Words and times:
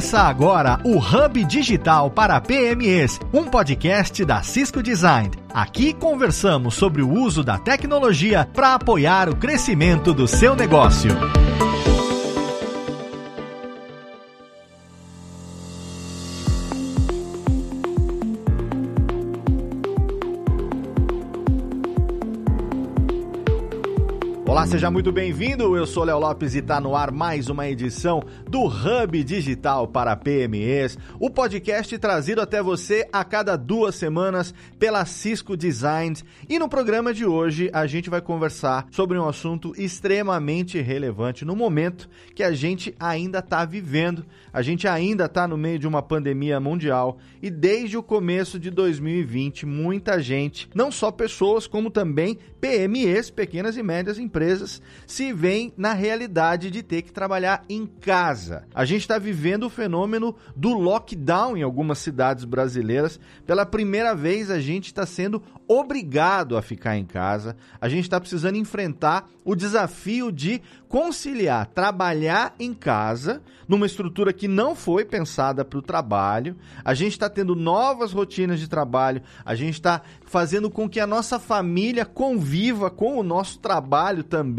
Começa 0.00 0.22
agora 0.22 0.80
o 0.82 0.96
Hub 0.96 1.44
Digital 1.44 2.10
para 2.10 2.40
PMEs, 2.40 3.20
um 3.34 3.44
podcast 3.44 4.24
da 4.24 4.42
Cisco 4.42 4.82
Design. 4.82 5.30
Aqui 5.52 5.92
conversamos 5.92 6.74
sobre 6.74 7.02
o 7.02 7.10
uso 7.10 7.44
da 7.44 7.58
tecnologia 7.58 8.48
para 8.54 8.76
apoiar 8.76 9.28
o 9.28 9.36
crescimento 9.36 10.14
do 10.14 10.26
seu 10.26 10.56
negócio. 10.56 11.10
Seja 24.70 24.88
muito 24.88 25.10
bem-vindo. 25.10 25.76
Eu 25.76 25.84
sou 25.84 26.04
Léo 26.04 26.20
Lopes 26.20 26.54
e 26.54 26.58
está 26.58 26.80
no 26.80 26.94
ar 26.94 27.10
mais 27.10 27.48
uma 27.48 27.68
edição 27.68 28.22
do 28.48 28.66
Hub 28.66 29.24
Digital 29.24 29.88
para 29.88 30.14
PMEs, 30.14 30.96
o 31.18 31.28
podcast 31.28 31.98
trazido 31.98 32.40
até 32.40 32.62
você 32.62 33.04
a 33.12 33.24
cada 33.24 33.56
duas 33.56 33.96
semanas 33.96 34.54
pela 34.78 35.04
Cisco 35.04 35.56
Designs. 35.56 36.24
E 36.48 36.56
no 36.56 36.68
programa 36.68 37.12
de 37.12 37.26
hoje 37.26 37.68
a 37.72 37.84
gente 37.84 38.08
vai 38.08 38.20
conversar 38.20 38.86
sobre 38.92 39.18
um 39.18 39.28
assunto 39.28 39.72
extremamente 39.76 40.80
relevante 40.80 41.44
no 41.44 41.56
momento 41.56 42.08
que 42.32 42.44
a 42.44 42.52
gente 42.52 42.94
ainda 43.00 43.40
está 43.40 43.64
vivendo. 43.64 44.24
A 44.52 44.62
gente 44.62 44.86
ainda 44.86 45.24
está 45.24 45.48
no 45.48 45.56
meio 45.56 45.80
de 45.80 45.88
uma 45.88 46.00
pandemia 46.00 46.60
mundial 46.60 47.18
e 47.42 47.50
desde 47.50 47.98
o 47.98 48.04
começo 48.04 48.56
de 48.56 48.70
2020 48.70 49.66
muita 49.66 50.22
gente, 50.22 50.70
não 50.72 50.92
só 50.92 51.10
pessoas 51.10 51.66
como 51.66 51.90
também 51.90 52.38
PMEs, 52.60 53.30
pequenas 53.30 53.76
e 53.76 53.82
médias 53.82 54.16
empresas 54.18 54.59
empresas 54.60 54.82
se 55.06 55.32
veem 55.32 55.72
na 55.76 55.92
realidade 55.92 56.70
de 56.70 56.82
ter 56.82 57.02
que 57.02 57.12
trabalhar 57.12 57.64
em 57.68 57.86
casa. 57.86 58.64
A 58.74 58.84
gente 58.84 59.00
está 59.00 59.18
vivendo 59.18 59.64
o 59.64 59.70
fenômeno 59.70 60.36
do 60.54 60.74
lockdown 60.74 61.56
em 61.56 61.62
algumas 61.62 61.98
cidades 61.98 62.44
brasileiras. 62.44 63.18
Pela 63.46 63.66
primeira 63.66 64.14
vez, 64.14 64.50
a 64.50 64.60
gente 64.60 64.86
está 64.86 65.04
sendo 65.04 65.42
obrigado 65.66 66.56
a 66.56 66.62
ficar 66.62 66.96
em 66.96 67.04
casa. 67.04 67.56
A 67.80 67.88
gente 67.88 68.04
está 68.04 68.20
precisando 68.20 68.56
enfrentar 68.56 69.28
o 69.44 69.56
desafio 69.56 70.30
de 70.30 70.60
conciliar 70.88 71.66
trabalhar 71.66 72.54
em 72.58 72.74
casa, 72.74 73.40
numa 73.68 73.86
estrutura 73.86 74.32
que 74.32 74.48
não 74.48 74.74
foi 74.74 75.04
pensada 75.04 75.64
para 75.64 75.78
o 75.78 75.82
trabalho. 75.82 76.56
A 76.84 76.94
gente 76.94 77.12
está 77.12 77.30
tendo 77.30 77.54
novas 77.54 78.12
rotinas 78.12 78.58
de 78.58 78.68
trabalho. 78.68 79.22
A 79.44 79.54
gente 79.54 79.74
está 79.74 80.02
fazendo 80.26 80.68
com 80.68 80.88
que 80.88 80.98
a 80.98 81.06
nossa 81.06 81.38
família 81.38 82.04
conviva 82.04 82.90
com 82.90 83.16
o 83.16 83.22
nosso 83.22 83.60
trabalho 83.60 84.24
também. 84.24 84.49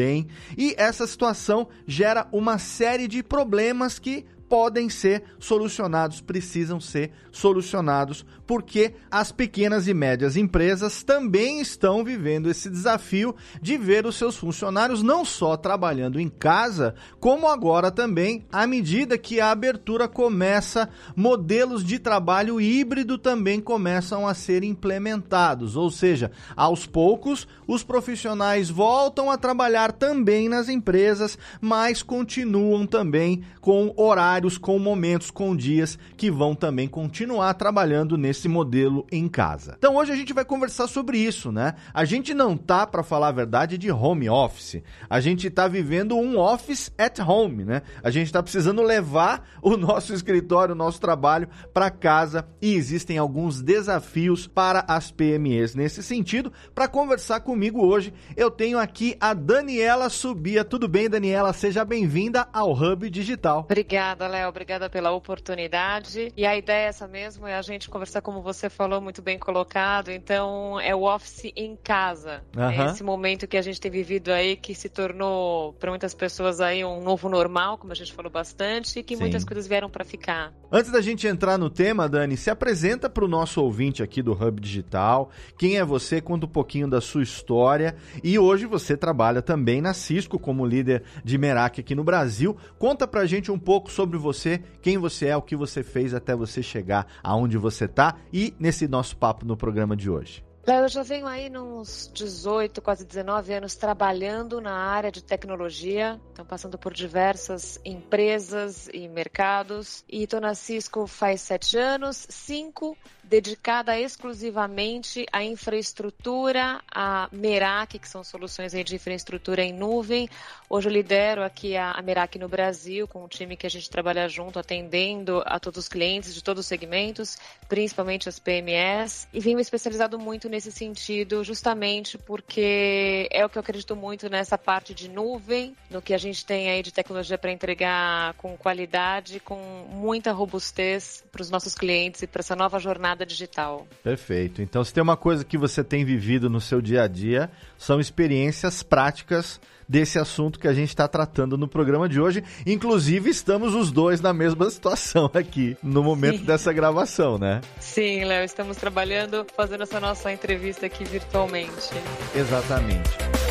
E 0.57 0.73
essa 0.77 1.05
situação 1.05 1.67
gera 1.85 2.27
uma 2.31 2.57
série 2.57 3.07
de 3.07 3.21
problemas 3.21 3.99
que 3.99 4.25
podem 4.51 4.89
ser 4.89 5.23
solucionados, 5.39 6.19
precisam 6.19 6.77
ser 6.77 7.11
solucionados, 7.31 8.25
porque 8.51 8.95
as 9.09 9.31
pequenas 9.31 9.87
e 9.87 9.93
médias 9.93 10.35
empresas 10.35 11.03
também 11.03 11.61
estão 11.61 12.03
vivendo 12.03 12.49
esse 12.49 12.69
desafio 12.69 13.33
de 13.61 13.77
ver 13.77 14.05
os 14.05 14.17
seus 14.17 14.35
funcionários 14.35 15.01
não 15.01 15.23
só 15.23 15.55
trabalhando 15.55 16.19
em 16.19 16.27
casa, 16.27 16.93
como 17.17 17.47
agora 17.47 17.89
também, 17.89 18.45
à 18.51 18.67
medida 18.67 19.17
que 19.17 19.39
a 19.39 19.51
abertura 19.51 20.05
começa, 20.05 20.89
modelos 21.15 21.81
de 21.81 21.97
trabalho 21.97 22.59
híbrido 22.59 23.17
também 23.17 23.61
começam 23.61 24.27
a 24.27 24.33
ser 24.33 24.65
implementados, 24.65 25.77
ou 25.77 25.89
seja, 25.89 26.29
aos 26.53 26.85
poucos 26.85 27.47
os 27.65 27.83
profissionais 27.83 28.69
voltam 28.69 29.31
a 29.31 29.37
trabalhar 29.37 29.93
também 29.93 30.49
nas 30.49 30.67
empresas, 30.67 31.37
mas 31.61 32.03
continuam 32.03 32.85
também 32.85 33.43
com 33.61 33.93
horários 33.95 34.57
com 34.57 34.77
momentos, 34.77 35.31
com 35.31 35.55
dias 35.55 35.97
que 36.17 36.29
vão 36.29 36.53
também 36.53 36.89
continuar 36.89 37.53
trabalhando 37.53 38.17
nesse 38.17 38.40
modelo 38.47 39.05
em 39.11 39.27
casa. 39.27 39.75
Então 39.77 39.95
hoje 39.95 40.11
a 40.11 40.15
gente 40.15 40.33
vai 40.33 40.45
conversar 40.45 40.87
sobre 40.87 41.17
isso, 41.17 41.51
né? 41.51 41.75
A 41.93 42.05
gente 42.05 42.33
não 42.33 42.57
tá, 42.57 42.85
para 42.85 43.03
falar 43.03 43.29
a 43.29 43.31
verdade, 43.31 43.77
de 43.77 43.91
home 43.91 44.29
office. 44.29 44.81
A 45.09 45.19
gente 45.19 45.49
tá 45.49 45.67
vivendo 45.67 46.15
um 46.15 46.39
office 46.39 46.91
at 46.97 47.19
home, 47.19 47.63
né? 47.63 47.81
A 48.03 48.09
gente 48.09 48.31
tá 48.31 48.41
precisando 48.41 48.81
levar 48.81 49.47
o 49.61 49.77
nosso 49.77 50.13
escritório, 50.13 50.73
o 50.73 50.77
nosso 50.77 50.99
trabalho 50.99 51.47
para 51.73 51.89
casa 51.89 52.47
e 52.61 52.75
existem 52.75 53.17
alguns 53.17 53.61
desafios 53.61 54.47
para 54.47 54.83
as 54.87 55.11
PMEs 55.11 55.75
nesse 55.75 56.03
sentido. 56.03 56.51
Para 56.73 56.87
conversar 56.87 57.41
comigo 57.41 57.85
hoje, 57.85 58.13
eu 58.35 58.49
tenho 58.49 58.79
aqui 58.79 59.15
a 59.19 59.33
Daniela 59.33 60.09
Subia. 60.09 60.63
Tudo 60.63 60.87
bem, 60.87 61.09
Daniela? 61.09 61.53
Seja 61.53 61.83
bem-vinda 61.85 62.47
ao 62.51 62.71
Hub 62.71 63.09
Digital. 63.09 63.59
Obrigada, 63.59 64.27
Léo, 64.27 64.49
obrigada 64.49 64.89
pela 64.89 65.11
oportunidade. 65.11 66.31
E 66.35 66.45
a 66.45 66.55
ideia 66.55 66.85
é 66.85 66.89
essa 66.89 67.07
mesmo, 67.07 67.47
é 67.47 67.55
a 67.55 67.61
gente 67.61 67.89
conversar, 67.89 68.21
como 68.31 68.41
você 68.41 68.69
falou, 68.69 69.01
muito 69.01 69.21
bem 69.21 69.37
colocado. 69.37 70.09
Então, 70.09 70.79
é 70.79 70.95
o 70.95 71.03
office 71.03 71.51
em 71.53 71.75
casa. 71.75 72.41
Uhum. 72.55 72.69
É 72.69 72.85
esse 72.85 73.03
momento 73.03 73.45
que 73.45 73.57
a 73.57 73.61
gente 73.61 73.79
tem 73.79 73.91
vivido 73.91 74.31
aí, 74.31 74.55
que 74.55 74.73
se 74.73 74.87
tornou, 74.87 75.73
para 75.73 75.91
muitas 75.91 76.13
pessoas 76.15 76.61
aí, 76.61 76.83
um 76.85 77.03
novo 77.03 77.27
normal, 77.27 77.77
como 77.77 77.91
a 77.91 77.95
gente 77.95 78.13
falou 78.13 78.31
bastante, 78.31 78.99
e 78.99 79.03
que 79.03 79.15
Sim. 79.15 79.21
muitas 79.23 79.43
coisas 79.43 79.67
vieram 79.67 79.89
para 79.89 80.05
ficar. 80.05 80.53
Antes 80.71 80.89
da 80.89 81.01
gente 81.01 81.27
entrar 81.27 81.57
no 81.57 81.69
tema, 81.69 82.07
Dani, 82.07 82.37
se 82.37 82.49
apresenta 82.49 83.09
para 83.09 83.25
o 83.25 83.27
nosso 83.27 83.61
ouvinte 83.61 84.01
aqui 84.01 84.21
do 84.21 84.31
Hub 84.31 84.61
Digital. 84.61 85.29
Quem 85.57 85.77
é 85.77 85.83
você? 85.83 86.21
Conta 86.21 86.45
um 86.45 86.49
pouquinho 86.49 86.87
da 86.87 87.01
sua 87.01 87.21
história. 87.21 87.97
E 88.23 88.39
hoje 88.39 88.65
você 88.65 88.95
trabalha 88.95 89.41
também 89.41 89.81
na 89.81 89.93
Cisco 89.93 90.39
como 90.39 90.65
líder 90.65 91.03
de 91.25 91.37
Merak 91.37 91.81
aqui 91.81 91.93
no 91.93 92.05
Brasil. 92.05 92.55
Conta 92.79 93.05
pra 93.05 93.25
gente 93.25 93.51
um 93.51 93.59
pouco 93.59 93.91
sobre 93.91 94.17
você, 94.17 94.63
quem 94.81 94.97
você 94.97 95.27
é, 95.27 95.35
o 95.35 95.41
que 95.41 95.57
você 95.57 95.83
fez 95.83 96.13
até 96.13 96.33
você 96.33 96.63
chegar 96.63 97.05
aonde 97.21 97.57
você 97.57 97.83
está 97.83 98.10
e 98.31 98.53
nesse 98.59 98.87
nosso 98.87 99.15
papo 99.17 99.45
no 99.45 99.57
programa 99.57 99.95
de 99.95 100.09
hoje. 100.09 100.43
Eu 100.67 100.87
já 100.87 101.01
venho 101.01 101.25
aí 101.25 101.49
nos 101.49 102.09
18, 102.13 102.81
quase 102.83 103.03
19 103.03 103.51
anos 103.51 103.75
trabalhando 103.75 104.61
na 104.61 104.73
área 104.73 105.11
de 105.11 105.23
tecnologia, 105.23 106.21
então 106.31 106.45
passando 106.45 106.77
por 106.77 106.93
diversas 106.93 107.79
empresas 107.83 108.87
e 108.93 109.07
mercados. 109.07 110.05
E 110.07 110.23
estou 110.23 110.39
na 110.39 110.53
Cisco 110.53 111.07
faz 111.07 111.41
sete 111.41 111.77
anos, 111.77 112.27
cinco 112.29 112.95
dedicada 113.31 113.97
exclusivamente 113.97 115.25
à 115.31 115.41
infraestrutura, 115.41 116.81
a 116.93 117.29
Merak, 117.31 117.97
que 117.97 118.09
são 118.09 118.25
soluções 118.25 118.73
de 118.73 118.93
infraestrutura 118.93 119.63
em 119.63 119.71
nuvem. 119.71 120.29
Hoje 120.69 120.89
eu 120.89 120.91
lidero 120.91 121.41
aqui 121.41 121.77
a, 121.77 121.91
a 121.91 122.01
Merak 122.01 122.37
no 122.37 122.49
Brasil, 122.49 123.07
com 123.07 123.23
um 123.23 123.29
time 123.29 123.55
que 123.55 123.65
a 123.65 123.69
gente 123.69 123.89
trabalha 123.89 124.27
junto, 124.27 124.59
atendendo 124.59 125.41
a 125.45 125.61
todos 125.61 125.79
os 125.79 125.87
clientes 125.87 126.35
de 126.35 126.43
todos 126.43 126.65
os 126.65 126.67
segmentos, 126.67 127.37
principalmente 127.69 128.27
as 128.27 128.37
PMEs, 128.37 129.29
e 129.31 129.39
venho 129.39 129.61
especializado 129.61 130.19
muito 130.19 130.49
nesse 130.49 130.69
sentido, 130.69 131.41
justamente 131.41 132.17
porque 132.17 133.29
é 133.31 133.45
o 133.45 133.49
que 133.49 133.57
eu 133.57 133.61
acredito 133.61 133.95
muito 133.95 134.29
nessa 134.29 134.57
parte 134.57 134.93
de 134.93 135.07
nuvem, 135.07 135.73
no 135.89 136.01
que 136.01 136.13
a 136.13 136.17
gente 136.17 136.45
tem 136.45 136.69
aí 136.69 136.83
de 136.83 136.91
tecnologia 136.91 137.37
para 137.37 137.49
entregar 137.49 138.33
com 138.33 138.57
qualidade, 138.57 139.39
com 139.39 139.55
muita 139.89 140.33
robustez 140.33 141.23
para 141.31 141.41
os 141.41 141.49
nossos 141.49 141.73
clientes 141.73 142.21
e 142.21 142.27
para 142.27 142.41
essa 142.41 142.57
nova 142.57 142.77
jornada 142.77 143.20
digital. 143.25 143.87
Perfeito. 144.03 144.61
Então, 144.61 144.83
se 144.83 144.93
tem 144.93 145.01
uma 145.01 145.17
coisa 145.17 145.43
que 145.43 145.57
você 145.57 145.83
tem 145.83 146.03
vivido 146.05 146.49
no 146.49 146.61
seu 146.61 146.81
dia 146.81 147.03
a 147.03 147.07
dia, 147.07 147.49
são 147.77 147.99
experiências 147.99 148.83
práticas 148.83 149.59
desse 149.87 150.17
assunto 150.17 150.57
que 150.57 150.69
a 150.69 150.73
gente 150.73 150.87
está 150.87 151.05
tratando 151.05 151.57
no 151.57 151.67
programa 151.67 152.07
de 152.07 152.19
hoje. 152.19 152.41
Inclusive, 152.65 153.29
estamos 153.29 153.75
os 153.75 153.91
dois 153.91 154.21
na 154.21 154.31
mesma 154.31 154.69
situação 154.69 155.29
aqui 155.33 155.75
no 155.83 156.01
momento 156.01 156.39
Sim. 156.39 156.45
dessa 156.45 156.71
gravação, 156.71 157.37
né? 157.37 157.59
Sim, 157.77 158.23
Léo, 158.23 158.45
estamos 158.45 158.77
trabalhando, 158.77 159.45
fazendo 159.55 159.83
essa 159.83 159.99
nossa 159.99 160.31
entrevista 160.31 160.85
aqui 160.85 161.03
virtualmente. 161.03 161.89
Exatamente. 162.33 163.50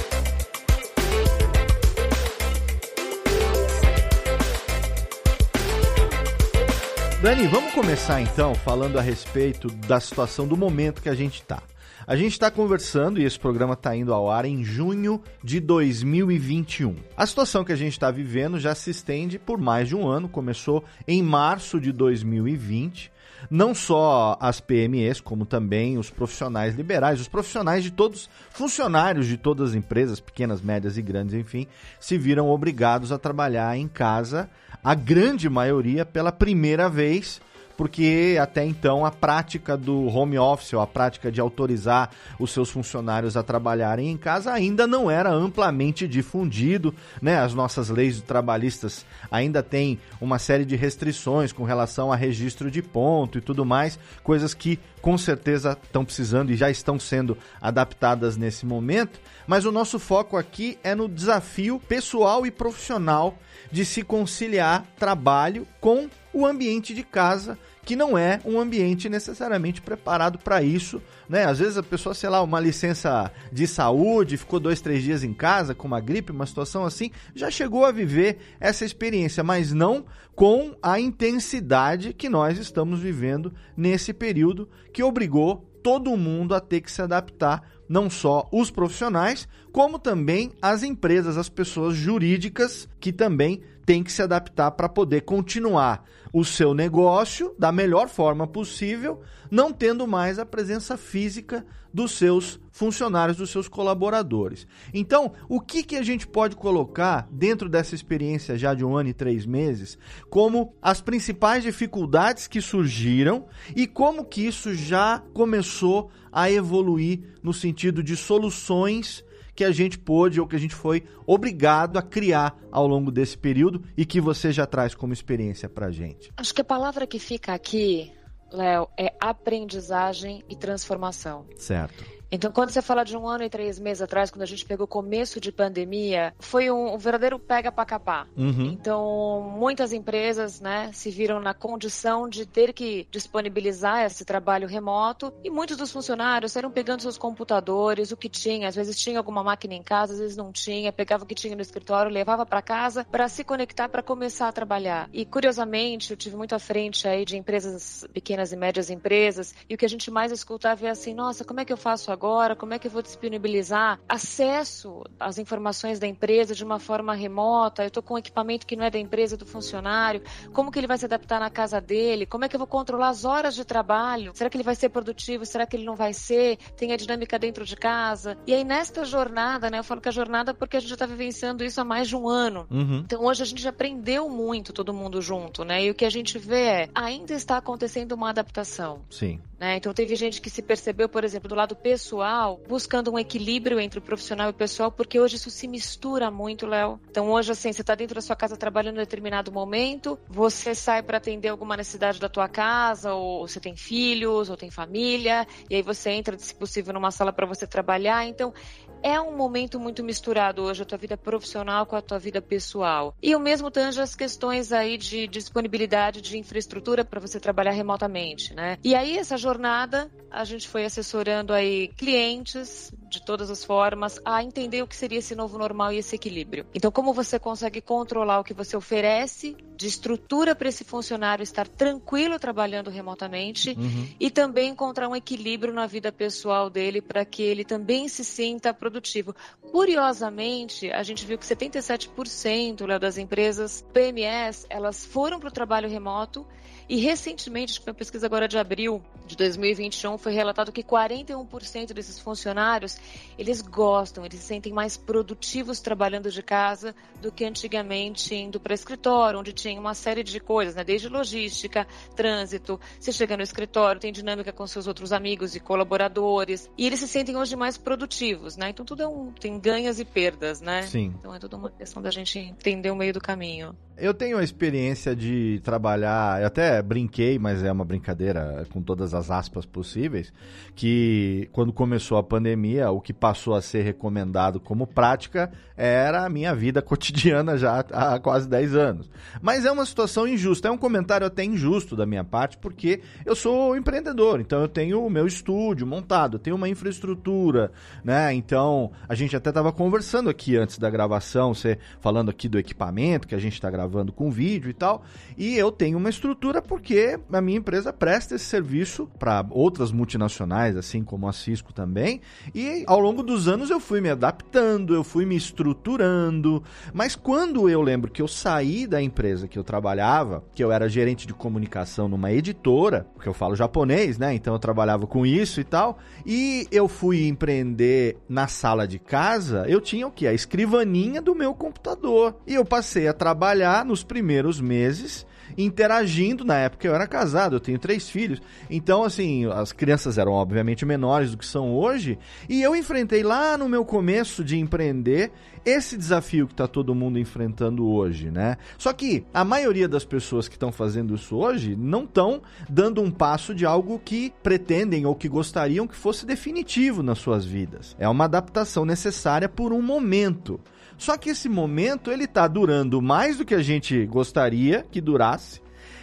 Dani, 7.22 7.46
vamos 7.48 7.74
começar 7.74 8.22
então 8.22 8.54
falando 8.54 8.98
a 8.98 9.02
respeito 9.02 9.68
da 9.86 10.00
situação 10.00 10.48
do 10.48 10.56
momento 10.56 11.02
que 11.02 11.08
a 11.08 11.14
gente 11.14 11.34
está. 11.34 11.62
A 12.06 12.16
gente 12.16 12.32
está 12.32 12.50
conversando 12.50 13.20
e 13.20 13.24
esse 13.24 13.38
programa 13.38 13.74
está 13.74 13.94
indo 13.94 14.14
ao 14.14 14.30
ar 14.30 14.46
em 14.46 14.64
junho 14.64 15.20
de 15.44 15.60
2021. 15.60 16.96
A 17.14 17.26
situação 17.26 17.62
que 17.62 17.72
a 17.72 17.76
gente 17.76 17.92
está 17.92 18.10
vivendo 18.10 18.58
já 18.58 18.74
se 18.74 18.88
estende 18.88 19.38
por 19.38 19.58
mais 19.58 19.86
de 19.86 19.94
um 19.94 20.08
ano, 20.08 20.30
começou 20.30 20.82
em 21.06 21.22
março 21.22 21.78
de 21.78 21.92
2020. 21.92 23.12
Não 23.48 23.75
só 23.75 24.37
as 24.41 24.60
PMEs, 24.60 25.21
como 25.21 25.47
também 25.47 25.97
os 25.97 26.10
profissionais 26.10 26.75
liberais, 26.75 27.21
os 27.21 27.28
profissionais 27.28 27.84
de 27.84 27.91
todos, 27.91 28.28
funcionários 28.51 29.27
de 29.27 29.37
todas 29.37 29.71
as 29.71 29.75
empresas, 29.75 30.21
pequenas, 30.21 30.60
médias 30.60 30.98
e 30.98 31.03
grandes, 31.03 31.34
enfim, 31.34 31.66
se 32.01 32.19
viram 32.19 32.48
obrigados 32.48 33.13
a 33.13 33.19
trabalhar 33.19 33.77
em 33.77 33.89
casa 33.89 34.51
a 34.83 34.95
grande 34.95 35.48
maioria 35.48 36.04
pela 36.04 36.33
primeira 36.33 36.89
vez 36.89 37.41
porque 37.80 38.36
até 38.38 38.62
então 38.62 39.06
a 39.06 39.10
prática 39.10 39.74
do 39.74 40.06
home 40.06 40.38
office, 40.38 40.74
ou 40.74 40.82
a 40.82 40.86
prática 40.86 41.32
de 41.32 41.41
autorizar 41.41 42.10
os 42.38 42.50
seus 42.50 42.68
funcionários 42.68 43.38
a 43.38 43.42
trabalharem 43.42 44.10
em 44.10 44.18
casa 44.18 44.53
ainda 44.53 44.86
não 44.86 45.10
era 45.10 45.30
amplamente 45.30 46.06
difundido, 46.06 46.94
né? 47.22 47.38
As 47.38 47.54
nossas 47.54 47.88
leis 47.88 48.21
trabalhistas 48.21 49.06
ainda 49.30 49.62
têm 49.62 49.98
uma 50.21 50.38
série 50.38 50.66
de 50.66 50.77
restrições 50.77 51.54
com 51.54 51.65
relação 51.65 52.12
a 52.12 52.16
registro 52.16 52.71
de 52.71 52.82
ponto 52.82 53.38
e 53.38 53.41
tudo 53.41 53.65
mais, 53.65 53.98
coisas 54.22 54.53
que 54.53 54.78
com 55.00 55.16
certeza 55.16 55.74
estão 55.82 56.04
precisando 56.04 56.53
e 56.53 56.56
já 56.56 56.71
estão 56.71 57.00
sendo 57.00 57.38
adaptadas 57.62 58.36
nesse 58.36 58.66
momento, 58.66 59.18
mas 59.47 59.65
o 59.65 59.72
nosso 59.72 59.98
foco 59.98 60.36
aqui 60.36 60.78
é 60.84 60.94
no 60.94 61.09
desafio 61.09 61.80
pessoal 61.80 62.44
e 62.44 62.50
profissional 62.50 63.38
de 63.72 63.86
se 63.86 64.03
conciliar 64.03 64.84
trabalho 64.98 65.66
com 65.80 66.10
o 66.32 66.47
ambiente 66.47 66.94
de 66.94 67.03
casa, 67.03 67.59
que 67.84 67.97
não 67.97 68.16
é 68.16 68.41
um 68.44 68.60
ambiente 68.60 69.09
necessariamente 69.09 69.80
preparado 69.80 70.38
para 70.38 70.62
isso, 70.62 71.00
né? 71.28 71.44
Às 71.44 71.59
vezes 71.59 71.77
a 71.77 71.82
pessoa, 71.82 72.15
sei 72.15 72.28
lá, 72.28 72.42
uma 72.42 72.60
licença 72.60 73.32
de 73.53 73.66
saúde, 73.66 74.36
ficou 74.36 74.60
dois, 74.60 74.80
três 74.80 75.03
dias 75.03 75.24
em 75.24 75.32
casa 75.32 75.74
com 75.74 75.86
uma 75.86 76.00
gripe, 76.00 76.32
uma 76.32 76.47
situação 76.47 76.84
assim, 76.84 77.10
já 77.34 77.50
chegou 77.50 77.84
a 77.84 77.92
viver 77.92 78.38
essa 78.60 78.84
experiência, 78.84 79.42
mas 79.42 79.72
não 79.72 80.04
com 80.34 80.74
a 80.82 81.00
intensidade 81.00 82.12
que 82.12 82.28
nós 82.28 82.59
estamos 82.59 83.00
vivendo 83.00 83.53
nesse 83.77 84.12
período 84.12 84.68
que 84.92 85.03
obrigou 85.03 85.66
todo 85.82 86.16
mundo 86.16 86.54
a 86.54 86.60
ter 86.60 86.80
que 86.80 86.92
se 86.92 87.03
adaptar, 87.03 87.62
não 87.88 88.09
só 88.09 88.48
os 88.53 88.71
profissionais, 88.71 89.48
como 89.72 89.98
também 89.98 90.53
as 90.60 90.82
empresas, 90.82 91.36
as 91.36 91.48
pessoas 91.48 91.97
jurídicas 91.97 92.88
que 93.00 93.12
também 93.12 93.62
têm 93.91 94.04
que 94.04 94.13
se 94.13 94.22
adaptar 94.22 94.71
para 94.71 94.89
poder 94.89 95.22
continuar 95.22 96.04
o 96.33 96.45
seu 96.45 96.72
negócio 96.72 97.53
da 97.59 97.72
melhor 97.72 98.09
forma 98.09 98.47
possível, 98.47 99.21
não 99.51 99.72
tendo 99.72 100.07
mais 100.07 100.39
a 100.39 100.47
presença 100.47 100.97
física 100.97 101.66
dos 101.92 102.13
seus 102.13 102.60
funcionários, 102.71 103.39
dos 103.39 103.51
seus 103.51 103.66
colaboradores. 103.66 104.65
Então, 104.95 105.33
o 105.48 105.60
que, 105.60 105.83
que 105.83 105.97
a 105.97 106.04
gente 106.04 106.25
pode 106.25 106.54
colocar 106.54 107.27
dentro 107.33 107.69
dessa 107.69 107.97
experiência 107.97 108.57
já 108.57 108.75
de 108.75 108.84
um 108.84 108.97
ano 108.97 109.09
e 109.09 109.13
três 109.13 109.45
meses 109.45 109.98
como 110.28 110.72
as 110.81 111.01
principais 111.01 111.65
dificuldades 111.65 112.47
que 112.47 112.60
surgiram 112.60 113.48
e 113.75 113.89
como 113.89 114.25
que 114.25 114.47
isso 114.47 114.72
já 114.72 115.21
começou 115.34 116.13
a 116.31 116.48
evoluir 116.48 117.22
no 117.42 117.53
sentido 117.53 118.04
de 118.04 118.16
soluções 118.16 119.25
que 119.60 119.65
a 119.65 119.72
gente 119.72 119.98
pôde 119.98 120.41
ou 120.41 120.47
que 120.47 120.57
a 120.57 120.59
gente 120.59 120.74
foi 120.74 121.04
obrigado 121.27 121.98
a 121.98 122.03
criar 122.03 122.59
ao 122.72 122.86
longo 122.86 123.10
desse 123.10 123.36
período 123.36 123.83
e 123.95 124.07
que 124.07 124.18
você 124.18 124.51
já 124.51 124.65
traz 124.65 124.95
como 124.95 125.12
experiência 125.12 125.68
para 125.68 125.91
gente? 125.91 126.33
Acho 126.34 126.54
que 126.54 126.62
a 126.62 126.65
palavra 126.65 127.07
que 127.07 127.18
fica 127.18 127.53
aqui, 127.53 128.10
Léo, 128.51 128.89
é 128.97 129.12
aprendizagem 129.21 130.42
e 130.48 130.57
transformação. 130.57 131.45
Certo. 131.59 132.19
Então, 132.32 132.53
quando 132.53 132.71
você 132.71 132.80
fala 132.80 133.04
de 133.04 133.16
um 133.16 133.27
ano 133.27 133.42
e 133.42 133.50
três 133.50 133.78
meses 133.80 134.00
atrás, 134.00 134.30
quando 134.30 134.42
a 134.42 134.47
gente 134.47 134.65
pegou 134.65 134.84
o 134.84 134.88
começo 134.88 135.41
de 135.41 135.50
pandemia, 135.50 136.32
foi 136.38 136.71
um, 136.71 136.94
um 136.94 136.98
verdadeiro 136.98 137.38
pega 137.38 137.72
para 137.72 137.84
capar. 137.84 138.28
Uhum. 138.36 138.66
Então, 138.66 139.53
muitas 139.59 139.92
empresas, 139.92 140.60
né, 140.60 140.91
se 140.92 141.10
viram 141.10 141.41
na 141.41 141.53
condição 141.53 142.28
de 142.28 142.47
ter 142.47 142.72
que 142.72 143.09
disponibilizar 143.10 144.04
esse 144.04 144.24
trabalho 144.24 144.68
remoto 144.68 145.32
e 145.42 145.50
muitos 145.50 145.77
dos 145.77 145.91
funcionários 145.91 146.53
saíram 146.53 146.71
pegando 146.71 147.03
seus 147.03 147.18
computadores, 147.18 148.12
o 148.12 148.16
que 148.16 148.28
tinha, 148.28 148.68
às 148.68 148.77
vezes 148.77 148.97
tinha 148.97 149.18
alguma 149.18 149.42
máquina 149.42 149.74
em 149.74 149.82
casa, 149.82 150.12
às 150.12 150.21
vezes 150.21 150.36
não 150.36 150.53
tinha, 150.53 150.92
pegava 150.92 151.24
o 151.24 151.27
que 151.27 151.34
tinha 151.34 151.56
no 151.56 151.62
escritório, 151.62 152.12
levava 152.12 152.47
para 152.47 152.62
casa 152.62 153.04
para 153.04 153.28
se 153.28 153.42
conectar 153.42 153.88
para 153.88 154.03
começar 154.03 154.48
a 154.48 154.53
trabalhar. 154.53 155.09
E 155.12 155.24
curiosamente, 155.24 156.12
eu 156.12 156.16
tive 156.16 156.36
muito 156.36 156.54
à 156.54 156.60
frente 156.60 157.09
aí 157.09 157.24
de 157.24 157.36
empresas 157.36 158.06
pequenas 158.12 158.53
e 158.53 158.56
médias 158.56 158.88
empresas, 158.88 159.53
e 159.68 159.74
o 159.74 159.78
que 159.78 159.84
a 159.84 159.88
gente 159.88 160.10
mais 160.10 160.30
escutava 160.30 160.86
é 160.86 160.91
assim: 160.91 161.12
"Nossa, 161.12 161.44
como 161.44 161.59
é 161.59 161.65
que 161.65 161.72
eu 161.72 161.77
faço 161.77 162.12
agora?" 162.12 162.19
Agora? 162.20 162.54
Como 162.54 162.74
é 162.74 162.78
que 162.78 162.86
eu 162.86 162.90
vou 162.90 163.00
disponibilizar 163.00 163.98
acesso 164.06 165.02
às 165.18 165.38
informações 165.38 165.98
da 165.98 166.06
empresa 166.06 166.54
de 166.54 166.62
uma 166.62 166.78
forma 166.78 167.14
remota? 167.14 167.82
Eu 167.82 167.88
estou 167.88 168.02
com 168.02 168.14
um 168.14 168.18
equipamento 168.18 168.66
que 168.66 168.76
não 168.76 168.84
é 168.84 168.90
da 168.90 168.98
empresa, 168.98 169.38
do 169.38 169.46
funcionário. 169.46 170.22
Como 170.52 170.70
que 170.70 170.78
ele 170.78 170.86
vai 170.86 170.98
se 170.98 171.06
adaptar 171.06 171.40
na 171.40 171.48
casa 171.48 171.80
dele? 171.80 172.26
Como 172.26 172.44
é 172.44 172.48
que 172.48 172.54
eu 172.54 172.58
vou 172.58 172.66
controlar 172.66 173.08
as 173.08 173.24
horas 173.24 173.54
de 173.54 173.64
trabalho? 173.64 174.32
Será 174.34 174.50
que 174.50 174.56
ele 174.58 174.64
vai 174.64 174.74
ser 174.74 174.90
produtivo? 174.90 175.46
Será 175.46 175.64
que 175.64 175.76
ele 175.76 175.84
não 175.86 175.96
vai 175.96 176.12
ser? 176.12 176.58
Tem 176.76 176.92
a 176.92 176.96
dinâmica 176.96 177.38
dentro 177.38 177.64
de 177.64 177.74
casa? 177.74 178.36
E 178.46 178.52
aí, 178.52 178.64
nesta 178.64 179.02
jornada, 179.02 179.70
né? 179.70 179.78
Eu 179.78 179.84
falo 179.84 180.02
que 180.02 180.08
a 180.08 180.12
jornada 180.12 180.52
porque 180.52 180.76
a 180.76 180.80
gente 180.80 180.90
já 180.90 180.96
está 180.96 181.06
vivenciando 181.06 181.64
isso 181.64 181.80
há 181.80 181.84
mais 181.84 182.06
de 182.06 182.16
um 182.16 182.28
ano. 182.28 182.66
Uhum. 182.70 182.98
Então, 182.98 183.24
hoje 183.24 183.42
a 183.42 183.46
gente 183.46 183.62
já 183.62 183.70
aprendeu 183.70 184.28
muito 184.28 184.74
todo 184.74 184.92
mundo 184.92 185.22
junto, 185.22 185.64
né? 185.64 185.84
E 185.84 185.90
o 185.90 185.94
que 185.94 186.04
a 186.04 186.10
gente 186.10 186.38
vê 186.38 186.60
é, 186.60 186.88
ainda 186.94 187.32
está 187.32 187.56
acontecendo 187.56 188.12
uma 188.12 188.28
adaptação. 188.28 189.00
Sim. 189.08 189.40
Né? 189.58 189.76
Então, 189.76 189.92
teve 189.92 190.14
gente 190.16 190.40
que 190.40 190.48
se 190.50 190.62
percebeu, 190.62 191.08
por 191.08 191.22
exemplo, 191.24 191.48
do 191.48 191.54
lado 191.54 191.76
pessoal 191.76 192.09
pessoal, 192.10 192.60
buscando 192.66 193.12
um 193.12 193.18
equilíbrio 193.18 193.78
entre 193.78 194.01
o 194.01 194.03
profissional 194.03 194.48
e 194.48 194.51
o 194.51 194.54
pessoal, 194.54 194.91
porque 194.91 195.21
hoje 195.21 195.36
isso 195.36 195.48
se 195.48 195.68
mistura 195.68 196.28
muito, 196.28 196.66
Léo. 196.66 196.98
Então 197.09 197.30
hoje, 197.30 197.53
assim, 197.53 197.72
você 197.72 197.83
está 197.83 197.95
dentro 197.95 198.16
da 198.16 198.21
sua 198.21 198.34
casa 198.34 198.57
trabalhando 198.57 198.97
em 198.97 198.98
determinado 198.98 199.53
momento, 199.53 200.18
você 200.28 200.74
sai 200.74 201.04
para 201.04 201.18
atender 201.18 201.48
alguma 201.48 201.77
necessidade 201.77 202.18
da 202.18 202.28
tua 202.28 202.48
casa, 202.48 203.15
ou 203.15 203.47
você 203.47 203.60
tem 203.60 203.77
filhos, 203.77 204.51
ou 204.51 204.57
tem 204.57 204.72
família, 204.72 205.47
e 205.68 205.77
aí 205.77 205.83
você 205.83 206.10
entra, 206.10 206.36
se 206.36 206.53
possível, 206.53 206.92
numa 206.92 207.12
sala 207.12 207.33
para 207.33 207.47
você 207.47 207.65
trabalhar. 207.65 208.27
Então, 208.27 208.53
é 209.02 209.20
um 209.20 209.36
momento 209.36 209.78
muito 209.78 210.02
misturado 210.02 210.62
hoje, 210.62 210.82
a 210.82 210.86
tua 210.86 210.98
vida 210.98 211.16
profissional 211.16 211.86
com 211.86 211.97
a 211.97 212.02
tua 212.02 212.18
vida 212.18 212.41
pessoal. 212.41 213.14
E 213.22 213.34
o 213.34 213.41
mesmo 213.41 213.70
tange 213.70 214.00
as 214.00 214.14
questões 214.14 214.72
aí 214.72 214.97
de 214.97 215.26
disponibilidade 215.26 216.20
de 216.20 216.38
infraestrutura 216.38 217.04
para 217.04 217.20
você 217.20 217.41
trabalhar 217.41 217.72
remotamente, 217.72 218.54
né? 218.54 218.78
E 218.84 218.94
aí, 218.94 219.16
essa 219.18 219.36
jornada, 219.36 220.10
a 220.30 220.44
gente 220.44 220.68
foi 220.68 220.84
assessorando 220.84 221.52
aí 221.52 221.88
clientes 221.88 222.92
de 223.08 223.24
todas 223.24 223.50
as 223.50 223.64
formas 223.64 224.20
a 224.24 224.42
entender 224.42 224.82
o 224.82 224.86
que 224.86 224.97
seria 224.97 225.18
esse 225.18 225.34
novo 225.34 225.58
normal 225.58 225.92
e 225.92 225.98
esse 225.98 226.14
equilíbrio. 226.14 226.66
Então, 226.74 226.91
como 226.91 227.12
você 227.12 227.38
consegue 227.38 227.80
controlar 227.80 228.41
o 228.41 228.44
que 228.44 228.54
você 228.54 228.76
oferece 228.76 229.56
de 229.76 229.86
estrutura 229.86 230.54
para 230.54 230.68
esse 230.68 230.84
funcionário 230.84 231.42
estar 231.42 231.66
tranquilo 231.66 232.38
trabalhando 232.38 232.91
remotamente 232.91 233.70
uhum. 233.70 234.08
e 234.20 234.30
também 234.30 234.68
encontrar 234.68 235.08
um 235.08 235.16
equilíbrio 235.16 235.72
na 235.72 235.86
vida 235.86 236.12
pessoal 236.12 236.68
dele 236.68 237.00
para 237.00 237.24
que 237.24 237.42
ele 237.42 237.64
também 237.64 238.06
se 238.06 238.22
sinta 238.22 238.74
produtivo. 238.91 239.34
Curiosamente, 239.71 240.91
a 240.91 241.03
gente 241.03 241.25
viu 241.25 241.39
que 241.39 241.47
77% 241.47 242.87
Léo, 242.87 242.98
das 242.98 243.16
empresas 243.16 243.84
PMS 243.92 244.66
elas 244.69 245.07
foram 245.07 245.39
para 245.39 245.48
o 245.48 245.53
trabalho 245.53 245.89
remoto 245.89 246.47
e 246.91 246.97
recentemente, 246.97 247.71
acho 247.71 247.83
que 247.83 247.89
uma 247.89 247.95
pesquisa 247.95 248.27
agora 248.27 248.48
de 248.48 248.59
abril 248.59 249.01
de 249.25 249.37
2021, 249.37 250.19
foi 250.19 250.33
relatado 250.33 250.72
que 250.72 250.83
41% 250.83 251.92
desses 251.92 252.19
funcionários, 252.19 252.98
eles 253.39 253.63
gostam, 253.63 254.25
eles 254.25 254.41
se 254.41 254.47
sentem 254.47 254.72
mais 254.72 254.97
produtivos 254.97 255.78
trabalhando 255.78 256.33
de 256.33 256.42
casa 256.42 256.92
do 257.23 257.31
que 257.31 257.45
antigamente 257.45 258.35
indo 258.35 258.59
para 258.59 258.75
escritório, 258.75 259.38
onde 259.38 259.52
tinha 259.52 259.78
uma 259.78 259.94
série 259.94 260.25
de 260.25 260.40
coisas, 260.40 260.75
né? 260.75 260.82
desde 260.82 261.09
logística, 261.09 261.87
trânsito, 262.16 262.80
você 262.99 263.12
chega 263.12 263.37
no 263.37 263.42
escritório, 263.44 264.00
tem 264.00 264.12
dinâmica 264.12 264.52
com 264.52 264.66
seus 264.66 264.88
outros 264.88 265.12
amigos 265.12 265.54
e 265.54 265.61
colaboradores, 265.61 266.68
e 266.76 266.87
eles 266.88 266.99
se 266.99 267.06
sentem 267.06 267.37
hoje 267.37 267.54
mais 267.54 267.78
produtivos, 267.78 268.56
né? 268.56 268.70
Então 268.70 268.85
tudo 268.85 269.04
é 269.04 269.06
um, 269.06 269.30
tem 269.30 269.61
ganhas 269.61 270.00
e 270.00 270.04
perdas, 270.04 270.61
né? 270.61 270.82
Sim. 270.82 271.14
Então 271.16 271.32
é 271.32 271.38
tudo 271.38 271.56
uma 271.56 271.70
questão 271.70 272.02
da 272.02 272.11
gente 272.11 272.37
entender 272.37 272.90
o 272.90 272.97
meio 272.97 273.12
do 273.12 273.20
caminho. 273.20 273.76
Eu 273.97 274.14
tenho 274.14 274.38
a 274.38 274.42
experiência 274.42 275.14
de 275.14 275.61
trabalhar, 275.62 276.40
eu 276.40 276.47
brinquei, 276.82 277.38
mas 277.38 277.62
é 277.62 277.70
uma 277.70 277.84
brincadeira 277.84 278.66
com 278.72 278.82
todas 278.82 279.14
as 279.14 279.30
aspas 279.30 279.64
possíveis, 279.64 280.32
que 280.75 281.49
quando 281.52 281.72
começou 281.72 282.18
a 282.18 282.22
pandemia, 282.22 282.90
o 282.90 283.00
que 283.00 283.12
passou 283.12 283.54
a 283.54 283.62
ser 283.62 283.82
recomendado 283.82 284.60
como 284.60 284.87
prática 284.87 285.50
era 285.76 286.25
a 286.25 286.28
minha 286.28 286.54
vida 286.54 286.80
cotidiana 286.82 287.56
já 287.56 287.80
há 287.80 288.18
quase 288.18 288.49
10 288.49 288.75
anos. 288.75 289.10
Mas 289.40 289.64
é 289.64 289.70
uma 289.70 289.87
situação 289.87 290.26
injusta, 290.26 290.68
é 290.68 290.70
um 290.70 290.78
comentário 290.78 291.26
até 291.26 291.44
injusto 291.44 291.96
da 291.96 292.06
minha 292.06 292.25
parte, 292.25 292.58
porque 292.58 293.00
eu 293.25 293.34
sou 293.34 293.76
empreendedor, 293.76 294.40
então 294.40 294.60
eu 294.60 294.68
tenho 294.68 295.04
o 295.04 295.10
meu 295.10 295.26
estúdio 295.26 295.87
montado, 295.87 296.34
eu 296.34 296.38
tenho 296.38 296.56
uma 296.56 296.68
infraestrutura, 296.68 297.72
né? 298.04 298.32
Então, 298.34 298.92
a 299.08 299.14
gente 299.14 299.34
até 299.34 299.50
estava 299.50 299.72
conversando 299.72 300.28
aqui 300.28 300.56
antes 300.56 300.78
da 300.78 300.90
gravação, 300.90 301.54
você 301.54 301.78
falando 302.00 302.30
aqui 302.30 302.49
do 302.49 302.58
equipamento 302.58 303.26
que 303.26 303.34
a 303.34 303.38
gente 303.38 303.54
está 303.54 303.70
gravando 303.70 304.12
com 304.12 304.30
vídeo 304.30 304.70
e 304.70 304.75
tal. 304.75 305.02
E 305.37 305.56
eu 305.56 305.70
tenho 305.70 305.99
uma 305.99 306.10
estrutura 306.10 306.59
porque 306.60 307.18
a 307.32 307.40
minha 307.40 307.58
empresa 307.58 307.92
presta 307.92 308.34
esse 308.34 308.44
serviço 308.44 309.08
para 309.18 309.44
outras 309.50 309.92
multinacionais, 309.92 310.76
assim 310.76 311.02
como 311.02 311.28
a 311.28 311.32
Cisco 311.32 311.72
também. 311.72 312.20
E 312.54 312.84
ao 312.86 313.00
longo 313.00 313.22
dos 313.22 313.48
anos, 313.48 313.70
eu 313.70 313.80
fui 313.80 314.00
me 314.00 314.10
adaptando, 314.10 314.94
eu 314.94 315.04
fui 315.04 315.24
me 315.24 315.36
estruturando. 315.36 316.62
Mas 316.92 317.16
quando 317.16 317.68
eu 317.68 317.80
lembro 317.80 318.10
que 318.10 318.22
eu 318.22 318.28
saí 318.28 318.86
da 318.86 319.02
empresa 319.02 319.48
que 319.48 319.58
eu 319.58 319.64
trabalhava, 319.64 320.44
que 320.54 320.62
eu 320.62 320.72
era 320.72 320.88
gerente 320.88 321.26
de 321.26 321.34
comunicação 321.34 322.08
numa 322.08 322.32
editora, 322.32 323.06
porque 323.14 323.28
eu 323.28 323.34
falo 323.34 323.56
japonês, 323.56 324.18
né? 324.18 324.34
Então 324.34 324.54
eu 324.54 324.58
trabalhava 324.58 325.06
com 325.06 325.24
isso 325.24 325.60
e 325.60 325.64
tal. 325.64 325.98
E 326.24 326.66
eu 326.70 326.88
fui 326.88 327.26
empreender 327.26 328.18
na 328.28 328.46
sala 328.46 328.86
de 328.86 328.98
casa, 328.98 329.64
eu 329.68 329.80
tinha 329.80 330.06
o 330.06 330.10
que? 330.10 330.26
A 330.26 330.32
escrivaninha 330.32 331.20
do 331.20 331.34
meu 331.34 331.54
computador. 331.54 332.36
E 332.46 332.54
eu 332.54 332.64
passei 332.64 333.08
a 333.08 333.12
trabalhar 333.12 333.84
nos 333.84 334.02
primeiros 334.02 334.60
meses 334.60 335.26
interagindo. 335.57 336.45
Na 336.45 336.57
época 336.57 336.87
eu 336.87 336.95
era 336.95 337.07
casado, 337.07 337.57
eu 337.57 337.61
tenho 337.61 337.78
três 337.78 338.09
filhos. 338.09 338.40
Então, 338.69 339.04
assim, 339.04 339.47
as 339.47 339.73
crianças 339.73 340.19
eram 340.19 340.33
obviamente 340.33 340.85
menores 340.85 341.33
do 341.33 341.38
que 341.38 341.47
são 341.47 341.75
hoje. 341.75 342.19
E 342.49 342.62
eu 342.62 342.75
enfrentei 342.75 343.23
lá 343.23 343.57
no 343.57 343.69
meu 343.69 343.85
começo 343.85 344.42
de 344.42 344.59
empreender 344.59 345.33
esse 345.64 345.97
desafio 345.97 346.47
que 346.47 346.54
está 346.54 346.66
todo 346.66 346.95
mundo 346.95 347.19
enfrentando 347.19 347.87
hoje, 347.87 348.30
né? 348.30 348.57
Só 348.78 348.92
que 348.92 349.25
a 349.33 349.45
maioria 349.45 349.88
das 349.88 350.04
pessoas 350.04 350.49
que 350.49 350.54
estão 350.54 350.73
fazendo 350.73 351.14
isso 351.14 351.37
hoje 351.37 351.76
não 351.76 352.04
estão 352.04 352.42
dando 352.69 353.02
um 353.02 353.11
passo 353.11 353.54
de 353.54 353.66
algo 353.66 354.00
que 354.02 354.33
pretendem 354.42 355.04
ou 355.04 355.14
que 355.14 355.28
gostariam 355.28 355.87
que 355.87 355.97
fosse 355.97 356.25
definitivo 356.25 357.02
nas 357.02 357.19
suas 357.19 357.45
vidas. 357.45 357.95
É 357.99 358.09
uma 358.09 358.25
adaptação 358.25 358.85
necessária 358.85 359.49
por 359.49 359.73
um 359.73 359.83
momento. 359.83 360.61
Só 361.00 361.16
que 361.16 361.30
esse 361.30 361.49
momento 361.49 362.11
ele 362.11 362.25
está 362.25 362.47
durando 362.47 363.00
mais 363.00 363.38
do 363.38 363.45
que 363.47 363.54
a 363.54 363.62
gente 363.62 364.04
gostaria 364.04 364.87
que 364.90 365.00
durasse 365.00 365.62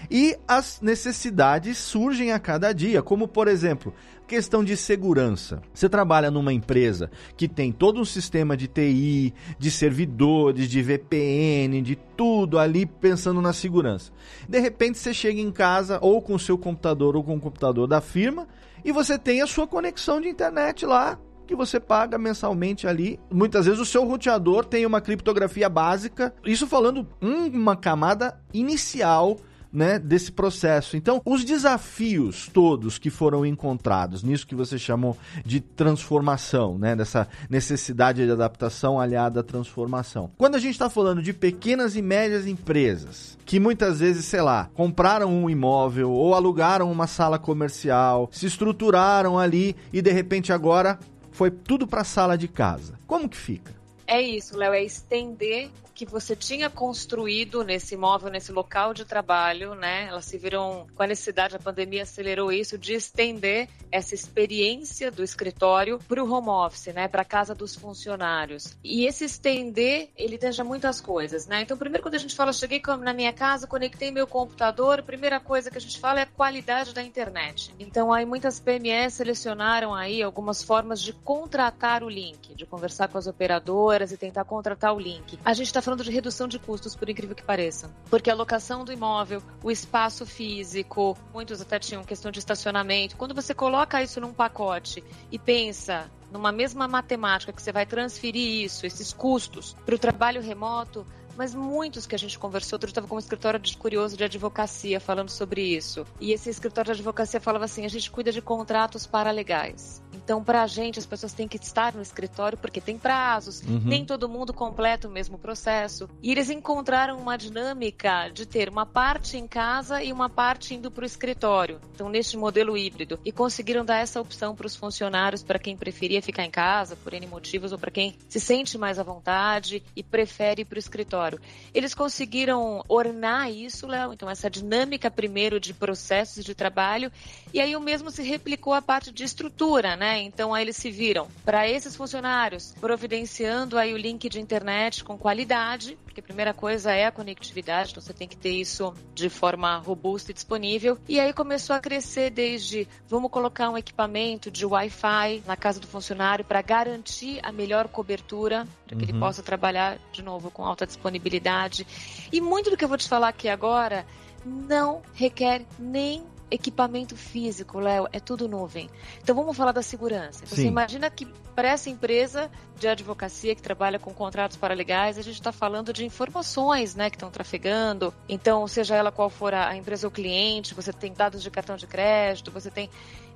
e 0.10 0.36
as 0.48 0.82
necessidades 0.82 1.77
surgem 1.77 2.32
a 2.32 2.39
cada 2.39 2.74
dia, 2.74 3.04
como 3.04 3.27
por 3.27 3.48
exemplo, 3.48 3.94
questão 4.25 4.63
de 4.63 4.75
segurança. 4.75 5.62
Você 5.72 5.88
trabalha 5.88 6.32
numa 6.32 6.51
empresa 6.51 7.12
que 7.38 7.48
tem 7.48 7.72
todo 7.72 8.01
um 8.01 8.06
sistema 8.06 8.58
de 8.58 8.68
TI, 8.68 9.36
de 9.60 9.70
servidores, 9.70 10.68
de 10.68 10.82
VPN, 10.82 11.80
de 11.84 11.96
tudo 11.96 12.58
ali 12.58 12.88
pensando 12.88 13.39
na 13.39 13.54
segurança. 13.54 14.12
De 14.50 14.60
repente 14.60 14.98
você 14.98 15.13
chega 15.13 15.39
em 15.39 15.51
casa 15.51 16.00
ou 16.01 16.24
com 16.24 16.34
o 16.34 16.39
seu 16.39 16.58
computador 16.58 17.16
ou 17.16 17.24
com 17.24 17.36
o 17.36 17.39
computador 17.39 17.88
da 17.88 18.01
firma 18.01 18.48
e 18.84 18.92
você 18.92 19.16
tem 19.20 19.44
a 19.44 19.48
sua 19.48 19.68
conexão 19.68 20.20
de 20.20 20.27
internet 20.27 20.88
lá 20.88 21.20
que 21.48 21.56
você 21.56 21.80
paga 21.80 22.18
mensalmente 22.18 22.88
ali. 22.88 23.20
Muitas 23.32 23.66
vezes 23.66 23.80
o 23.80 23.86
seu 23.86 24.06
roteador 24.06 24.66
tem 24.66 24.86
uma 24.86 25.01
criptografia 25.01 25.70
básica. 25.70 26.34
Isso 26.46 26.68
falando 26.68 27.08
uma 27.22 27.75
camada 27.75 28.39
inicial 28.54 29.38
né, 29.72 30.00
desse 30.00 30.32
processo. 30.32 30.98
Então, 30.98 31.22
os 31.25 31.44
desafios 31.44 32.50
todos 32.51 32.98
que 32.98 33.10
foram 33.10 33.46
encontrados 33.46 34.24
nisso 34.24 34.48
que 34.48 34.56
você 34.56 34.77
chamou 34.77 35.18
de 35.46 35.60
transformação, 35.60 36.77
né, 36.77 36.96
dessa 36.96 37.27
necessidade 37.50 38.25
de 38.25 38.32
adaptação 38.32 39.00
aliada 39.00 39.42
à 39.42 39.44
transformação. 39.44 40.32
Quando 40.38 40.56
a 40.56 40.60
gente 40.60 40.72
está 40.72 40.89
falando 40.89 41.22
de 41.22 41.34
pequenas 41.34 41.96
e 41.96 42.01
médias 42.01 42.48
empresas 42.48 43.38
que 43.46 43.60
muitas 43.60 44.00
vezes, 44.00 44.25
sei 44.25 44.42
lá, 44.42 44.70
compraram 44.74 45.30
um 45.30 45.50
imóvel 45.50 46.12
ou 46.12 46.34
alugaram 46.34 46.92
uma 46.92 47.08
sala 47.08 47.39
comercial, 47.39 48.30
se 48.32 48.46
estruturaram 48.46 49.39
ali 49.39 49.75
e 49.94 50.01
de 50.01 50.12
repente 50.12 50.51
agora 50.51 51.00
foi 51.38 51.51
tudo 51.51 51.86
para 51.86 52.01
a 52.01 52.03
sala 52.03 52.36
de 52.36 52.48
casa. 52.48 53.00
Como 53.06 53.29
que 53.29 53.38
fica? 53.38 53.72
É 54.07 54.21
isso, 54.21 54.55
Léo, 54.57 54.73
é 54.73 54.81
estender 54.81 55.69
que 55.97 56.05
você 56.05 56.35
tinha 56.35 56.69
construído 56.69 57.63
nesse 57.63 57.95
imóvel, 57.95 58.29
nesse 58.29 58.51
local 58.51 58.93
de 58.93 59.03
trabalho, 59.03 59.73
né? 59.73 60.05
Elas 60.07 60.25
se 60.25 60.37
viram 60.37 60.85
com 60.95 61.01
a 61.01 61.07
necessidade, 61.07 61.55
a 61.55 61.59
pandemia 61.59 62.03
acelerou 62.03 62.51
isso, 62.51 62.77
de 62.77 62.93
estender 62.93 63.67
essa 63.91 64.13
experiência 64.13 65.09
do 65.09 65.23
escritório 65.23 65.97
para 66.07 66.23
o 66.23 66.31
home 66.31 66.49
office, 66.49 66.93
né? 66.93 67.07
Para 67.07 67.23
a 67.23 67.25
casa 67.25 67.55
dos 67.55 67.75
funcionários. 67.75 68.77
E 68.83 69.07
esse 69.07 69.25
estender, 69.25 70.09
ele 70.15 70.37
deixa 70.37 70.63
muitas 70.63 71.01
coisas, 71.01 71.47
né? 71.47 71.63
Então, 71.63 71.75
primeiro, 71.75 72.03
quando 72.03 72.13
a 72.13 72.19
gente 72.19 72.35
fala, 72.35 72.53
cheguei 72.53 72.79
na 72.99 73.11
minha 73.11 73.33
casa, 73.33 73.65
conectei 73.65 74.11
meu 74.11 74.27
computador, 74.27 74.99
a 74.99 75.03
primeira 75.03 75.39
coisa 75.39 75.71
que 75.71 75.79
a 75.79 75.81
gente 75.81 75.99
fala 75.99 76.19
é 76.19 76.23
a 76.23 76.27
qualidade 76.27 76.93
da 76.93 77.01
internet. 77.01 77.73
Então, 77.79 78.13
aí 78.13 78.23
muitas 78.23 78.59
PMEs 78.59 79.15
selecionaram 79.15 79.95
aí 79.95 80.21
algumas 80.21 80.61
formas 80.61 81.01
de 81.01 81.11
contratar 81.11 82.03
o 82.03 82.09
link, 82.09 82.53
de 82.53 82.67
conversar 82.67 83.07
com 83.07 83.17
as 83.17 83.25
operadoras 83.25 83.97
e 84.12 84.18
tentar 84.18 84.44
contratar 84.46 84.94
o 84.94 85.00
link. 85.00 85.39
A 85.44 85.54
gente 85.54 85.68
está 85.68 85.82
falando 85.82 86.04
de 86.04 86.12
redução 86.12 86.48
de 86.48 86.60
custos, 86.60 86.96
por 86.96 87.10
incrível 87.10 87.36
que 87.36 87.44
pareça. 87.44 87.89
Porque 88.10 88.30
a 88.30 88.36
locação 88.36 88.86
do 88.86 88.94
imóvel, 88.94 89.42
o 89.63 89.72
espaço 89.72 90.25
físico, 90.25 91.18
muitos 91.34 91.62
até 91.62 91.80
tinham 91.80 92.04
questão 92.04 92.32
de 92.32 92.39
estacionamento. 92.39 93.18
Quando 93.18 93.34
você 93.34 93.54
coloca 93.54 94.01
isso 94.01 94.22
num 94.22 94.34
pacote 94.34 95.04
e 95.32 95.39
pensa 95.39 96.10
numa 96.32 96.51
mesma 96.51 96.88
matemática 96.88 97.54
que 97.54 97.62
você 97.62 97.72
vai 97.72 97.86
transferir 97.86 98.66
isso, 98.66 98.86
esses 98.86 99.13
custos, 99.13 99.75
para 99.86 99.96
o 99.96 100.00
trabalho 100.00 100.42
remoto, 100.42 101.06
mas 101.38 101.53
muitos 101.53 102.08
que 102.08 102.15
a 102.15 102.17
gente 102.17 102.38
conversou, 102.39 102.77
outro 102.77 102.89
estava 102.89 103.08
com 103.08 103.15
um 103.15 103.20
escritório 103.20 103.60
de 103.60 103.77
curioso 103.77 104.17
de 104.17 104.24
advocacia 104.24 105.00
falando 105.00 105.29
sobre 105.29 105.62
isso. 105.62 106.06
E 106.20 106.32
esse 106.32 106.50
escritório 106.50 106.94
de 106.94 107.00
advocacia 107.00 107.39
falava 107.39 107.65
assim: 107.65 107.86
a 107.86 107.89
gente 107.89 108.10
cuida 108.10 108.32
de 108.32 108.41
contratos 108.41 109.06
paralegais. 109.06 110.01
Então, 110.13 110.44
para 110.44 110.63
a 110.63 110.67
gente, 110.67 111.00
as 111.00 111.06
pessoas 111.06 111.34
têm 111.34 111.48
que 111.48 111.58
estar 111.58 111.94
no 111.94 112.01
escritório 112.01 112.58
porque 112.58 112.82
tem 112.82 112.98
prazos, 112.98 113.62
uhum. 113.62 113.82
nem 113.86 114.03
todo 114.03 114.27
mundo 114.27 114.53
completa 114.53 115.08
o 115.08 115.12
mesmo 115.12 115.38
processo. 115.38 116.10
E 116.22 116.32
eles 116.32 116.50
encontraram 116.50 117.17
uma 117.17 117.38
dinâmica 117.38 118.29
de 118.29 118.46
ter 118.46 118.67
uma 118.67 118.86
parte 118.86 119.38
em 119.38 119.48
casa 119.48 120.03
e 120.03 120.12
uma 120.12 120.29
parte 120.29 120.74
indo 120.74 120.89
para 120.89 121.03
o 121.03 121.06
escritório. 121.06 121.79
Então, 121.94 122.10
neste 122.10 122.36
modelo 122.36 122.75
híbrido. 122.75 123.20
E 123.24 123.32
conseguiram 123.32 123.86
dar 123.86 124.00
essa 124.00 124.20
opção 124.20 124.56
para 124.56 124.67
os 124.67 124.75
funcionários, 124.75 125.44
para 125.44 125.60
quem 125.60 125.77
preferia 125.77 126.22
ficar 126.22 126.44
em 126.44 126.51
casa 126.51 126.96
por 126.96 127.13
N 127.13 127.27
motivos 127.27 127.72
ou 127.72 127.77
para 127.77 127.91
quem 127.91 128.15
se 128.27 128.39
sente 128.39 128.77
mais 128.77 129.00
à 129.00 129.03
vontade 129.03 129.84
e 129.96 130.03
prefere 130.03 130.63
ir 130.63 130.65
para 130.65 130.77
o 130.77 130.79
escritório 130.79 131.26
escritório. 131.27 131.41
Eles 131.74 131.93
conseguiram 131.93 132.84
ornar 132.88 133.51
isso, 133.51 133.86
Léo, 133.88 134.13
então 134.13 134.29
essa 134.29 134.50
dinâmica 134.50 135.12
primeiro 135.12 135.60
de 135.60 135.74
processos 135.74 136.43
de 136.43 136.55
trabalho, 136.55 137.12
e 137.53 137.60
aí 137.60 137.75
o 137.75 137.81
mesmo 137.81 138.10
se 138.10 138.24
replicou 138.24 138.74
a 138.74 138.81
parte 138.81 139.12
de 139.12 139.24
estrutura, 139.24 139.96
né? 139.96 140.19
Então 140.22 140.53
aí 140.53 140.63
eles 140.63 140.77
se 140.77 140.89
viram 140.89 141.27
para 141.46 141.67
esses 141.69 141.96
funcionários 141.96 142.74
providenciando 142.79 143.77
aí 143.77 143.93
o 143.93 143.98
link 143.98 144.29
de 144.29 144.39
internet 144.39 145.03
com 145.03 145.17
qualidade, 145.17 145.98
porque 146.17 146.21
a 146.21 146.24
primeira 146.24 146.53
coisa 146.53 146.91
é 146.91 147.05
a 147.05 147.12
conectividade, 147.12 147.91
então 147.91 148.01
você 148.01 148.13
tem 148.13 148.27
que 148.27 148.36
ter 148.36 148.50
isso 148.50 148.93
de 149.13 149.29
forma 149.29 149.77
robusta 149.77 150.31
e 150.31 150.33
disponível. 150.33 150.97
E 151.07 151.19
aí 151.19 151.31
começou 151.31 151.75
a 151.75 151.79
crescer 151.79 152.31
desde 152.31 152.88
vamos 153.07 153.29
colocar 153.29 153.69
um 153.69 153.77
equipamento 153.77 154.50
de 154.50 154.65
Wi-Fi 154.65 155.43
na 155.45 155.55
casa 155.55 155.79
do 155.79 155.86
funcionário 155.86 156.43
para 156.43 156.62
garantir 156.62 157.39
a 157.43 157.51
melhor 157.51 157.88
cobertura, 157.88 158.67
para 158.88 158.97
que 158.97 159.03
uhum. 159.03 159.09
ele 159.09 159.19
possa 159.19 159.43
trabalhar 159.43 160.00
de 160.12 160.24
novo 160.24 160.50
com 160.50 160.65
alta 160.65 160.88
disponibilidade. 160.88 161.86
E 162.31 162.41
muito 162.41 162.71
do 162.71 162.77
que 162.77 162.83
eu 162.83 162.89
vou 162.89 162.97
te 162.97 163.07
falar 163.07 163.27
aqui 163.27 163.47
agora 163.47 164.05
não 164.43 165.01
requer 165.13 165.65
nem 165.77 166.24
equipamento 166.50 167.16
físico, 167.16 167.80
Léo, 167.80 168.08
é 168.12 168.20
tudo 168.20 168.48
nuvem. 168.48 168.89
Então 169.22 169.36
vamos 169.36 169.56
falar 169.56 169.72
da 169.72 169.82
segurança. 169.82 170.44
Então, 170.46 170.58
você 170.58 170.66
imagina 170.66 171.10
que 171.10 171.25
para 171.56 171.70
essa 171.70 171.89
empresa 171.89 172.50
de 172.77 172.88
advocacia 172.88 173.56
que 173.56 173.62
trabalha 173.62 173.98
com 173.98 174.13
contratos 174.13 174.58
paralegais, 174.58 175.18
a 175.18 175.22
gente 175.22 175.36
está 175.36 175.51
falando 175.51 175.92
de 175.92 176.06
informações, 176.06 176.96
né, 176.96 177.10
que 177.10 177.16
estão 177.16 177.32
trafegando. 177.32 178.13
Então, 178.30 178.68
seja 178.68 178.96
ela 178.96 179.12
qual 179.12 179.30
for 179.30 179.54
a 179.54 179.75
empresa 179.75 180.08
ou 180.08 180.12
cliente, 180.12 180.74
você 180.74 180.94
tem 180.94 181.13
dados 181.13 181.42
de 181.42 181.50
cartão 181.50 181.75
de 181.75 181.88
crédito, 181.88 182.51
você 182.51 182.70
tem 182.70 182.89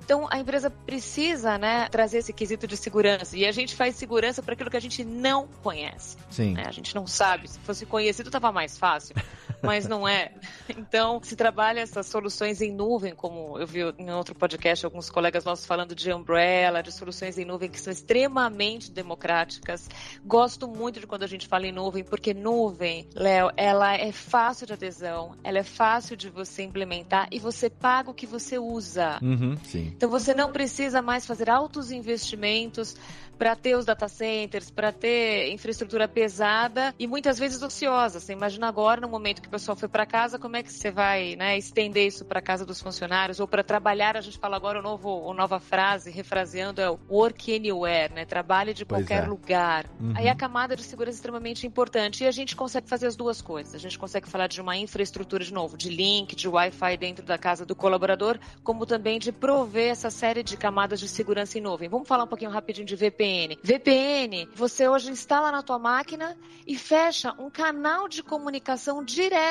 então, 0.04 0.26
a 0.30 0.38
empresa 0.38 0.68
precisa 0.68 1.56
né, 1.56 1.88
trazer 1.88 2.18
esse 2.18 2.32
quesito 2.32 2.66
de 2.66 2.76
segurança. 2.76 3.36
E 3.36 3.46
a 3.46 3.52
gente 3.52 3.76
faz 3.76 3.94
segurança 3.94 4.42
para 4.42 4.54
aquilo 4.54 4.68
que 4.68 4.76
a 4.76 4.80
gente 4.80 5.04
não 5.04 5.46
conhece. 5.62 6.16
Sim. 6.28 6.54
Né? 6.54 6.64
A 6.66 6.72
gente 6.72 6.92
não 6.94 7.06
sabe. 7.06 7.48
Se 7.48 7.58
fosse 7.60 7.86
conhecido, 7.86 8.28
estava 8.28 8.50
mais 8.50 8.76
fácil. 8.76 9.14
mas 9.62 9.86
não 9.86 10.06
é. 10.06 10.32
Então, 10.68 11.20
se 11.22 11.36
trabalha 11.36 11.80
essas 11.80 12.06
soluções 12.06 12.60
em 12.60 12.72
nuvem, 12.72 13.14
como 13.14 13.58
eu 13.58 13.66
vi 13.66 13.80
em 13.98 14.10
outro 14.10 14.34
podcast 14.34 14.84
alguns 14.84 15.10
colegas 15.10 15.44
nossos 15.44 15.66
falando 15.66 15.94
de 15.94 16.12
Umbrella, 16.12 16.82
de 16.82 16.92
soluções 16.92 17.38
em 17.38 17.44
nuvem 17.44 17.70
que 17.70 17.80
são 17.80 17.92
extremamente 17.92 18.90
democráticas. 18.90 19.88
Gosto 20.24 20.68
muito 20.68 21.00
de 21.00 21.06
quando 21.06 21.22
a 21.22 21.26
gente 21.26 21.46
fala 21.46 21.66
em 21.66 21.72
nuvem, 21.72 22.04
porque 22.04 22.34
nuvem, 22.34 23.08
Léo, 23.14 23.50
ela 23.56 23.94
é 23.94 24.12
fácil 24.12 24.66
de 24.66 24.72
adesão, 24.72 25.36
ela 25.44 25.58
é 25.58 25.62
fácil 25.62 26.16
de 26.16 26.28
você 26.28 26.62
implementar 26.62 27.28
e 27.30 27.38
você 27.38 27.70
paga 27.70 28.10
o 28.10 28.14
que 28.14 28.26
você 28.26 28.58
usa. 28.58 29.18
Uhum. 29.22 29.56
Então 29.74 30.08
você 30.08 30.34
não 30.34 30.52
precisa 30.52 31.00
mais 31.00 31.26
fazer 31.26 31.48
altos 31.48 31.90
investimentos 31.90 32.96
para 33.38 33.56
ter 33.56 33.76
os 33.76 33.84
data 33.84 34.06
centers, 34.08 34.70
para 34.70 34.92
ter 34.92 35.50
infraestrutura 35.52 36.06
pesada 36.06 36.94
e 36.98 37.08
muitas 37.08 37.38
vezes 37.38 37.60
ociosa. 37.60 38.20
Você 38.20 38.32
imagina 38.32 38.68
agora, 38.68 39.00
no 39.00 39.08
momento 39.08 39.42
que 39.42 39.48
pessoal 39.52 39.76
foi 39.76 39.88
para 39.88 40.06
casa, 40.06 40.38
como 40.38 40.56
é 40.56 40.62
que 40.62 40.72
você 40.72 40.90
vai 40.90 41.36
né, 41.36 41.58
estender 41.58 42.06
isso 42.06 42.24
para 42.24 42.40
casa 42.40 42.64
dos 42.64 42.80
funcionários 42.80 43.38
ou 43.38 43.46
para 43.46 43.62
trabalhar? 43.62 44.16
A 44.16 44.22
gente 44.22 44.38
fala 44.38 44.56
agora 44.56 44.78
o 44.78 44.82
novo, 44.82 45.30
a 45.30 45.34
nova 45.34 45.60
frase, 45.60 46.10
refraseando, 46.10 46.80
é 46.80 46.90
o 46.90 46.98
work 47.10 47.54
anywhere, 47.54 48.14
né? 48.14 48.24
Trabalhe 48.24 48.72
de 48.72 48.86
qualquer 48.86 49.24
é. 49.24 49.26
lugar. 49.26 49.84
Uhum. 50.00 50.14
Aí 50.16 50.26
a 50.26 50.34
camada 50.34 50.74
de 50.74 50.82
segurança 50.82 51.16
é 51.16 51.18
extremamente 51.18 51.66
importante 51.66 52.24
e 52.24 52.26
a 52.26 52.30
gente 52.30 52.56
consegue 52.56 52.88
fazer 52.88 53.06
as 53.06 53.14
duas 53.14 53.42
coisas. 53.42 53.74
A 53.74 53.78
gente 53.78 53.98
consegue 53.98 54.26
falar 54.26 54.46
de 54.46 54.58
uma 54.58 54.74
infraestrutura 54.74 55.44
de 55.44 55.52
novo, 55.52 55.76
de 55.76 55.90
link, 55.90 56.34
de 56.34 56.48
Wi-Fi 56.48 56.96
dentro 56.96 57.22
da 57.22 57.36
casa 57.36 57.66
do 57.66 57.76
colaborador, 57.76 58.38
como 58.64 58.86
também 58.86 59.18
de 59.18 59.32
prover 59.32 59.90
essa 59.90 60.08
série 60.08 60.42
de 60.42 60.56
camadas 60.56 60.98
de 60.98 61.08
segurança 61.08 61.58
em 61.58 61.60
nuvem. 61.60 61.90
Vamos 61.90 62.08
falar 62.08 62.24
um 62.24 62.28
pouquinho 62.28 62.50
rapidinho 62.50 62.86
de 62.86 62.96
VPN. 62.96 63.58
VPN, 63.62 64.48
você 64.54 64.88
hoje 64.88 65.10
instala 65.10 65.52
na 65.52 65.62
tua 65.62 65.78
máquina 65.78 66.38
e 66.66 66.74
fecha 66.74 67.34
um 67.38 67.50
canal 67.50 68.08
de 68.08 68.22
comunicação 68.22 69.04
direto 69.04 69.41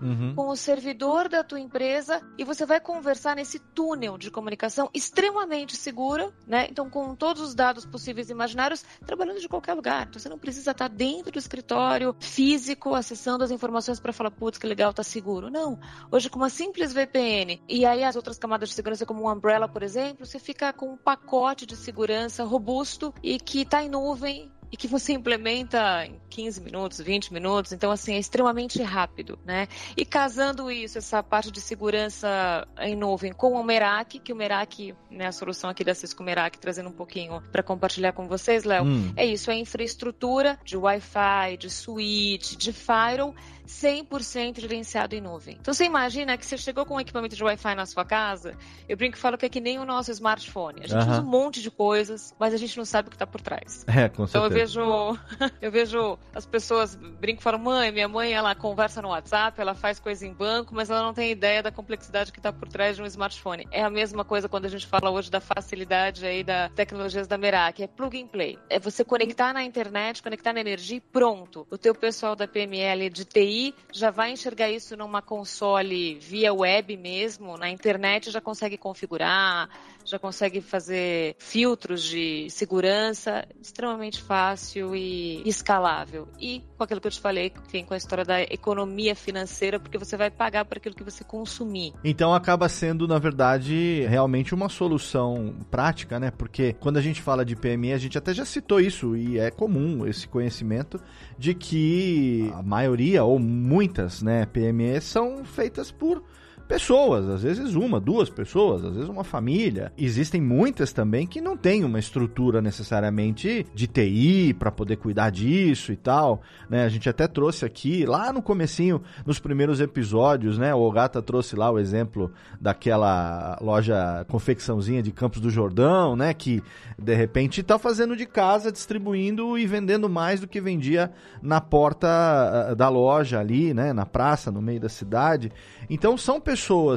uhum. 0.00 0.34
com 0.34 0.48
o 0.48 0.56
servidor 0.56 1.28
da 1.28 1.42
tua 1.44 1.60
empresa 1.60 2.20
e 2.38 2.44
você 2.44 2.66
vai 2.66 2.80
conversar 2.80 3.36
nesse 3.36 3.58
túnel 3.58 4.18
de 4.18 4.30
comunicação 4.30 4.90
extremamente 4.92 5.76
seguro, 5.76 6.32
né? 6.46 6.66
Então, 6.70 6.88
com 6.90 7.14
todos 7.14 7.42
os 7.42 7.54
dados 7.54 7.84
possíveis 7.86 8.28
e 8.28 8.32
imaginários, 8.32 8.84
trabalhando 9.04 9.40
de 9.40 9.48
qualquer 9.48 9.74
lugar. 9.74 10.06
Então, 10.08 10.20
você 10.20 10.28
não 10.28 10.38
precisa 10.38 10.72
estar 10.72 10.88
dentro 10.88 11.32
do 11.32 11.38
escritório 11.38 12.14
físico, 12.20 12.94
acessando 12.94 13.44
as 13.44 13.50
informações 13.50 14.00
para 14.00 14.12
falar, 14.12 14.30
putz, 14.30 14.58
que 14.58 14.66
legal, 14.66 14.92
tá 14.92 15.02
seguro. 15.02 15.50
Não. 15.50 15.78
Hoje, 16.10 16.28
com 16.28 16.38
uma 16.38 16.50
simples 16.50 16.92
VPN 16.92 17.62
e 17.68 17.84
aí 17.84 18.04
as 18.04 18.16
outras 18.16 18.38
camadas 18.38 18.68
de 18.68 18.74
segurança, 18.74 19.06
como 19.06 19.22
o 19.22 19.32
Umbrella, 19.32 19.68
por 19.68 19.82
exemplo, 19.82 20.26
você 20.26 20.38
fica 20.38 20.72
com 20.72 20.92
um 20.92 20.96
pacote 20.96 21.66
de 21.66 21.76
segurança 21.76 22.44
robusto 22.44 23.14
e 23.22 23.38
que 23.38 23.62
está 23.62 23.82
em 23.82 23.88
nuvem 23.88 24.52
e 24.70 24.76
que 24.76 24.86
você 24.86 25.12
implementa 25.12 26.04
em 26.06 26.20
15 26.28 26.60
minutos, 26.60 27.00
20 27.00 27.32
minutos, 27.32 27.72
então 27.72 27.90
assim 27.90 28.14
é 28.14 28.18
extremamente 28.18 28.82
rápido, 28.82 29.38
né? 29.44 29.68
E 29.96 30.04
casando 30.04 30.70
isso, 30.70 30.98
essa 30.98 31.22
parte 31.22 31.50
de 31.50 31.60
segurança 31.60 32.66
em 32.80 32.96
nuvem 32.96 33.32
com 33.32 33.52
o 33.52 33.64
Merak, 33.64 34.18
que 34.18 34.32
o 34.32 34.36
Merak, 34.36 34.94
né, 35.10 35.26
a 35.26 35.32
solução 35.32 35.70
aqui 35.70 35.84
da 35.84 35.94
Cisco 35.94 36.22
Merak, 36.22 36.58
trazendo 36.58 36.88
um 36.88 36.92
pouquinho 36.92 37.42
para 37.52 37.62
compartilhar 37.62 38.12
com 38.12 38.26
vocês, 38.26 38.64
Léo, 38.64 38.84
hum. 38.84 39.12
é 39.16 39.24
isso, 39.24 39.50
é 39.50 39.54
infraestrutura 39.54 40.58
de 40.64 40.76
Wi-Fi, 40.76 41.56
de 41.58 41.70
switch, 41.70 42.56
de 42.56 42.72
firewall 42.72 43.34
100% 43.66 44.60
gerenciado 44.60 45.14
em 45.14 45.20
nuvem. 45.20 45.56
Então 45.60 45.74
você 45.74 45.84
imagina 45.84 46.36
que 46.36 46.46
você 46.46 46.56
chegou 46.56 46.86
com 46.86 46.94
um 46.94 47.00
equipamento 47.00 47.36
de 47.36 47.42
Wi-Fi 47.42 47.74
na 47.74 47.86
sua 47.86 48.04
casa, 48.04 48.56
eu 48.88 48.96
brinco 48.96 49.16
e 49.16 49.20
falo 49.20 49.36
que 49.36 49.46
é 49.46 49.48
que 49.48 49.60
nem 49.60 49.78
o 49.78 49.84
nosso 49.84 50.10
smartphone. 50.10 50.80
A 50.84 50.86
gente 50.86 51.08
usa 51.08 51.20
um 51.20 51.26
monte 51.26 51.60
de 51.60 51.70
coisas, 51.70 52.34
mas 52.38 52.54
a 52.54 52.56
gente 52.56 52.76
não 52.76 52.84
sabe 52.84 53.08
o 53.08 53.10
que 53.10 53.16
está 53.16 53.26
por 53.26 53.40
trás. 53.40 53.84
É, 53.88 54.08
com 54.08 54.26
certeza. 54.26 54.28
Então 54.28 54.44
eu 54.44 54.50
vejo, 54.50 54.80
eu 55.60 55.70
vejo 55.70 56.18
as 56.34 56.46
pessoas 56.46 56.94
brincam 56.94 57.40
e 57.40 57.42
falam, 57.42 57.60
mãe, 57.60 57.90
minha 57.90 58.08
mãe 58.08 58.32
ela 58.32 58.54
conversa 58.54 59.02
no 59.02 59.08
WhatsApp, 59.08 59.60
ela 59.60 59.74
faz 59.74 59.98
coisa 59.98 60.26
em 60.26 60.32
banco, 60.32 60.74
mas 60.74 60.90
ela 60.90 61.02
não 61.02 61.12
tem 61.12 61.30
ideia 61.30 61.62
da 61.62 61.72
complexidade 61.72 62.32
que 62.32 62.38
está 62.38 62.52
por 62.52 62.68
trás 62.68 62.96
de 62.96 63.02
um 63.02 63.06
smartphone. 63.06 63.66
É 63.70 63.82
a 63.82 63.90
mesma 63.90 64.24
coisa 64.24 64.48
quando 64.48 64.66
a 64.66 64.68
gente 64.68 64.86
fala 64.86 65.10
hoje 65.10 65.30
da 65.30 65.40
facilidade 65.40 66.24
aí 66.24 66.44
da 66.44 66.68
tecnologias 66.70 67.26
da 67.26 67.36
Merak, 67.36 67.82
é 67.82 67.86
plug 67.86 68.22
and 68.22 68.28
play. 68.28 68.58
É 68.70 68.78
você 68.78 69.04
conectar 69.04 69.52
na 69.52 69.62
internet, 69.62 70.22
conectar 70.22 70.52
na 70.52 70.60
energia 70.60 70.98
e 70.98 71.00
pronto. 71.00 71.66
O 71.70 71.78
teu 71.78 71.94
pessoal 71.94 72.36
da 72.36 72.46
PML 72.46 73.10
de 73.10 73.24
TI 73.24 73.55
já 73.92 74.10
vai 74.10 74.32
enxergar 74.32 74.70
isso 74.70 74.96
numa 74.96 75.22
console 75.22 76.18
via 76.18 76.52
web 76.52 76.96
mesmo, 76.96 77.56
na 77.56 77.70
internet 77.70 78.30
já 78.30 78.40
consegue 78.40 78.76
configurar, 78.76 79.68
já 80.06 80.18
consegue 80.18 80.60
fazer 80.60 81.34
filtros 81.38 82.04
de 82.04 82.48
segurança 82.48 83.46
extremamente 83.60 84.22
fácil 84.22 84.94
e 84.94 85.42
escalável. 85.46 86.28
E 86.38 86.62
com 86.76 86.84
aquilo 86.84 87.00
que 87.00 87.08
eu 87.08 87.10
te 87.10 87.20
falei, 87.20 87.52
enfim, 87.66 87.84
com 87.84 87.92
a 87.92 87.96
história 87.96 88.24
da 88.24 88.42
economia 88.42 89.16
financeira, 89.16 89.80
porque 89.80 89.98
você 89.98 90.16
vai 90.16 90.30
pagar 90.30 90.64
por 90.64 90.78
aquilo 90.78 90.94
que 90.94 91.02
você 91.02 91.24
consumir. 91.24 91.92
Então 92.04 92.32
acaba 92.32 92.68
sendo, 92.68 93.08
na 93.08 93.18
verdade, 93.18 94.06
realmente 94.08 94.54
uma 94.54 94.68
solução 94.68 95.56
prática, 95.70 96.20
né? 96.20 96.30
Porque 96.30 96.72
quando 96.74 96.98
a 96.98 97.02
gente 97.02 97.20
fala 97.20 97.44
de 97.44 97.56
PME, 97.56 97.92
a 97.92 97.98
gente 97.98 98.16
até 98.16 98.32
já 98.32 98.44
citou 98.44 98.80
isso 98.80 99.16
e 99.16 99.38
é 99.38 99.50
comum 99.50 100.06
esse 100.06 100.28
conhecimento 100.28 101.00
de 101.36 101.54
que 101.54 102.50
a 102.54 102.62
maioria 102.62 103.24
ou 103.24 103.38
muitas, 103.46 104.22
né, 104.22 104.46
PMEs 104.46 105.04
são 105.04 105.44
feitas 105.44 105.90
por 105.90 106.22
pessoas, 106.66 107.28
às 107.28 107.42
vezes 107.42 107.74
uma, 107.74 108.00
duas 108.00 108.28
pessoas, 108.28 108.84
às 108.84 108.94
vezes 108.94 109.08
uma 109.08 109.24
família. 109.24 109.92
Existem 109.96 110.40
muitas 110.40 110.92
também 110.92 111.26
que 111.26 111.40
não 111.40 111.56
têm 111.56 111.84
uma 111.84 111.98
estrutura 111.98 112.60
necessariamente 112.60 113.64
de 113.72 113.86
TI 113.86 114.54
para 114.58 114.72
poder 114.72 114.96
cuidar 114.96 115.30
disso 115.30 115.92
e 115.92 115.96
tal, 115.96 116.42
né? 116.68 116.84
A 116.84 116.88
gente 116.88 117.08
até 117.08 117.28
trouxe 117.28 117.64
aqui 117.64 118.04
lá 118.04 118.32
no 118.32 118.42
comecinho, 118.42 119.00
nos 119.24 119.38
primeiros 119.38 119.80
episódios, 119.80 120.58
né? 120.58 120.74
O 120.74 120.90
Gata 120.90 121.22
trouxe 121.22 121.54
lá 121.54 121.70
o 121.70 121.78
exemplo 121.78 122.32
daquela 122.60 123.56
loja 123.60 124.24
confecçãozinha 124.28 125.02
de 125.02 125.12
Campos 125.12 125.40
do 125.40 125.50
Jordão, 125.50 126.16
né, 126.16 126.34
que 126.34 126.62
de 126.98 127.14
repente 127.14 127.60
está 127.60 127.78
fazendo 127.78 128.16
de 128.16 128.26
casa, 128.26 128.72
distribuindo 128.72 129.56
e 129.56 129.66
vendendo 129.66 130.08
mais 130.08 130.40
do 130.40 130.48
que 130.48 130.60
vendia 130.60 131.12
na 131.40 131.60
porta 131.60 132.08
ah, 132.08 132.74
da 132.74 132.88
loja 132.88 133.38
ali, 133.38 133.72
né, 133.72 133.92
na 133.92 134.04
praça, 134.04 134.50
no 134.50 134.60
meio 134.60 134.80
da 134.80 134.88
cidade. 134.88 135.52
Então 135.88 136.16
são 136.16 136.40
pessoas 136.40 136.55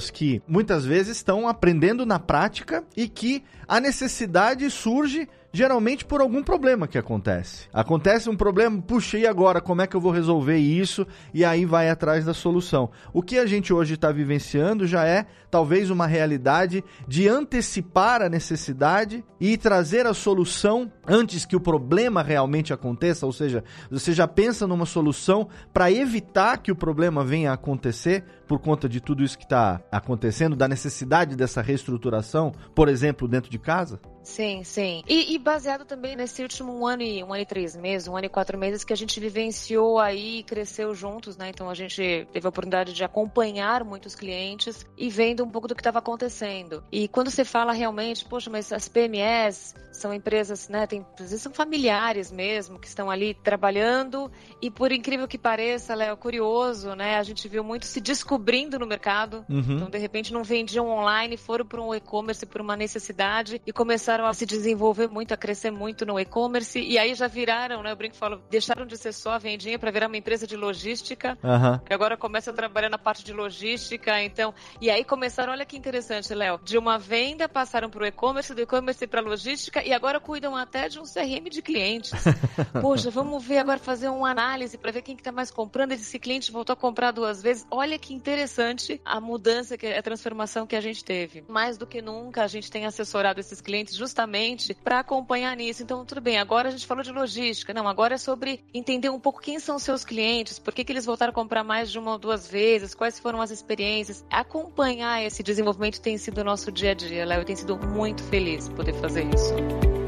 que 0.10 0.42
muitas 0.48 0.86
vezes 0.86 1.18
estão 1.18 1.48
aprendendo 1.48 2.06
na 2.06 2.20
prática 2.20 2.84
e 2.96 3.08
que 3.08 3.44
a 3.68 3.80
necessidade 3.80 4.70
surge 4.70 5.28
geralmente 5.52 6.06
por 6.06 6.22
algum 6.22 6.44
problema 6.44 6.88
que 6.88 6.98
acontece. 6.98 7.68
Acontece 7.74 8.30
um 8.30 8.36
problema, 8.36 8.82
puxa, 8.82 9.18
e 9.18 9.26
agora? 9.26 9.62
Como 9.62 9.82
é 9.82 9.88
que 9.88 9.96
eu 9.96 10.02
vou 10.02 10.12
resolver 10.12 10.58
isso? 10.58 11.06
E 11.34 11.44
aí 11.44 11.66
vai 11.66 11.90
atrás 11.90 12.26
da 12.26 12.34
solução. 12.34 12.90
O 13.14 13.22
que 13.22 13.38
a 13.38 13.46
gente 13.46 13.74
hoje 13.74 13.96
está 13.96 14.12
vivenciando 14.12 14.86
já 14.86 15.06
é 15.06 15.26
talvez 15.50 15.90
uma 15.90 16.06
realidade 16.06 16.84
de 17.08 17.28
antecipar 17.28 18.22
a 18.22 18.30
necessidade 18.30 19.24
e 19.40 19.58
trazer 19.58 20.06
a 20.06 20.14
solução 20.14 20.92
antes 21.08 21.46
que 21.46 21.56
o 21.56 21.60
problema 21.60 22.22
realmente 22.22 22.72
aconteça, 22.72 23.26
ou 23.26 23.34
seja, 23.34 23.64
você 23.90 24.14
já 24.14 24.28
pensa 24.28 24.68
numa 24.68 24.86
solução 24.86 25.48
para 25.74 25.92
evitar 25.92 26.58
que 26.58 26.72
o 26.72 26.76
problema 26.76 27.24
venha 27.24 27.52
a 27.52 27.56
acontecer 27.56 28.24
por 28.48 28.60
conta 28.60 28.88
de 28.88 29.00
tudo 29.00 29.24
isso 29.24 29.38
que 29.38 29.44
está 29.44 29.82
acontecendo, 29.92 30.56
da 30.56 30.68
necessidade 30.68 31.36
dessa 31.36 31.62
reestruturação, 31.62 32.52
por 32.76 32.90
exemplo, 32.90 33.28
dentro 33.28 33.50
de 33.50 33.60
casa? 33.60 34.00
Sim, 34.24 34.64
sim. 34.64 35.02
E, 35.08 35.34
e, 35.34 35.38
baseado 35.38 35.86
também 35.86 36.16
nesse 36.16 36.42
último 36.42 36.78
um 36.78 36.86
ano 36.86 37.02
e 37.02 37.24
um 37.24 37.34
ano 37.34 37.42
e 37.42 37.46
três 37.46 37.76
meses, 37.76 38.08
um 38.08 38.16
ano 38.16 38.26
e 38.26 38.30
quatro 38.30 38.58
meses 38.58 38.84
que 38.84 38.94
a 38.94 38.96
gente 38.96 39.20
vivenciou 39.20 40.00
aí 40.00 40.40
e 40.40 40.44
cresceu 40.44 40.94
juntos, 40.94 41.38
né? 41.38 41.50
Então 41.50 41.70
a 41.70 41.74
gente 41.74 42.28
teve 42.32 42.46
a 42.46 42.50
oportunidade 42.50 42.94
de 42.94 43.04
acompanhar 43.04 43.84
muitos 43.84 44.16
clientes 44.16 44.86
e 44.98 45.10
vendo 45.10 45.44
um 45.44 45.50
pouco 45.50 45.68
do 45.68 45.76
que 45.76 45.82
estava 45.82 46.00
acontecendo. 46.00 46.84
E 46.92 47.08
quando 47.08 47.32
você 47.32 47.44
fala 47.44 47.74
realmente, 47.74 48.26
poxa, 48.26 48.50
mas 48.50 48.72
as 48.72 48.88
PMEs 48.88 49.76
são 49.92 50.14
empresas, 50.14 50.70
né? 50.70 50.86
Tem, 50.86 51.06
às 51.14 51.30
vezes 51.30 51.42
são 51.42 51.54
familiares 51.54 52.32
mesmo 52.32 52.80
que 52.80 52.88
estão 52.88 53.10
ali 53.10 53.34
trabalhando 53.34 54.32
e 54.62 54.70
por 54.70 54.92
incrível 54.92 55.28
que 55.28 55.38
pareça, 55.38 55.96
Léo, 55.96 56.16
curioso, 56.16 56.96
né? 56.96 57.18
A 57.18 57.24
gente 57.24 57.48
viu 57.48 57.64
muito 57.64 57.86
se 57.86 58.00
descobrindo 58.00 58.78
no 58.80 58.86
mercado. 58.86 59.46
Uhum. 59.50 59.76
Então 59.76 59.90
de 59.90 59.98
repente 59.98 60.32
não 60.32 60.44
vendiam 60.44 60.88
online, 60.88 61.36
foram 61.38 61.66
para 61.66 61.82
um 61.82 61.94
e-commerce 61.94 62.46
por 62.46 62.62
uma 62.62 62.76
necessidade 62.76 63.62
e 63.66 63.74
começaram 63.74 64.09
começaram 64.10 64.26
a 64.26 64.34
se 64.34 64.44
desenvolver 64.44 65.08
muito, 65.08 65.36
a 65.36 65.38
crescer 65.38 65.70
muito 65.70 66.04
no 66.04 66.20
e-commerce 66.20 66.80
e 66.80 66.98
aí 66.98 67.14
já 67.14 67.28
viraram, 67.28 67.84
né? 67.84 67.92
Eu 67.92 67.96
brinco 67.96 68.16
falo, 68.16 68.42
deixaram 68.50 68.84
de 68.84 68.98
ser 68.98 69.14
só 69.14 69.34
a 69.34 69.38
vendinha 69.38 69.78
para 69.78 69.92
virar 69.92 70.08
uma 70.08 70.18
empresa 70.18 70.48
de 70.48 70.58
logística. 70.58 71.38
Uhum. 71.44 71.78
Que 71.86 71.94
agora 71.94 72.18
começa 72.18 72.50
a 72.50 72.54
trabalhar 72.54 72.90
na 72.90 72.98
parte 72.98 73.24
de 73.24 73.32
logística, 73.32 74.20
então. 74.24 74.52
E 74.82 74.90
aí 74.90 75.04
começaram, 75.04 75.54
olha 75.54 75.64
que 75.64 75.78
interessante, 75.78 76.34
Léo, 76.34 76.60
de 76.64 76.76
uma 76.76 76.98
venda 76.98 77.48
passaram 77.48 77.88
para 77.88 78.02
o 78.02 78.06
e-commerce, 78.08 78.52
do 78.56 78.62
e-commerce 78.62 79.06
para 79.06 79.22
logística 79.22 79.84
e 79.86 79.94
agora 79.94 80.20
cuidam 80.20 80.56
até 80.56 80.90
de 80.90 81.00
um 81.00 81.04
CRM 81.04 81.48
de 81.48 81.62
clientes. 81.62 82.12
Poxa, 82.82 83.12
vamos 83.12 83.46
ver 83.46 83.60
agora 83.60 83.78
fazer 83.78 84.10
uma 84.10 84.32
análise 84.32 84.76
para 84.76 84.92
ver 84.92 85.04
quem 85.04 85.16
que 85.16 85.22
está 85.22 85.32
mais 85.32 85.52
comprando. 85.52 85.92
Esse 85.92 86.18
cliente 86.18 86.52
voltou 86.52 86.74
a 86.74 86.78
comprar 86.78 87.12
duas 87.12 87.44
vezes. 87.44 87.68
Olha 87.70 88.00
que 88.00 88.12
interessante 88.16 89.00
a 89.06 89.22
mudança, 89.22 89.76
a 89.76 90.02
transformação 90.02 90.66
que 90.66 90.76
a 90.76 90.82
gente 90.82 91.06
teve. 91.06 91.44
Mais 91.48 91.78
do 91.78 91.86
que 91.86 92.02
nunca 92.02 92.44
a 92.44 92.48
gente 92.48 92.72
tem 92.72 92.88
assessorado 92.88 93.40
esses 93.40 93.62
clientes 93.62 93.99
justamente 94.00 94.74
para 94.74 95.00
acompanhar 95.00 95.56
nisso. 95.56 95.84
Então, 95.84 96.06
tudo 96.06 96.22
bem, 96.22 96.40
agora 96.40 96.70
a 96.70 96.72
gente 96.72 96.88
falou 96.88 97.04
de 97.04 97.12
logística. 97.12 97.74
Não, 97.74 97.88
agora 97.88 98.16
é 98.16 98.18
sobre 98.18 98.64
entender 98.74 99.10
um 99.10 99.20
pouco 99.20 99.42
quem 99.42 99.60
são 99.60 99.78
seus 99.78 100.04
clientes, 100.04 100.58
por 100.58 100.74
que, 100.74 100.84
que 100.84 100.92
eles 100.92 101.06
voltaram 101.06 101.32
a 101.32 101.34
comprar 101.34 101.64
mais 101.64 101.92
de 101.92 102.00
uma 102.00 102.14
ou 102.14 102.18
duas 102.18 102.48
vezes, 102.48 102.96
quais 102.96 103.20
foram 103.20 103.42
as 103.42 103.52
experiências. 103.52 104.26
Acompanhar 104.30 105.22
esse 105.24 105.44
desenvolvimento 105.44 106.02
tem 106.02 106.18
sido 106.18 106.40
o 106.40 106.44
nosso 106.44 106.72
dia 106.72 106.92
a 106.92 106.94
dia, 106.94 107.26
Léo. 107.26 107.42
Eu 107.42 107.46
tenho 107.46 107.60
sido 107.60 107.78
muito 107.78 108.24
feliz 108.24 108.70
poder 108.70 108.94
fazer 108.94 109.26
isso. 109.34 109.99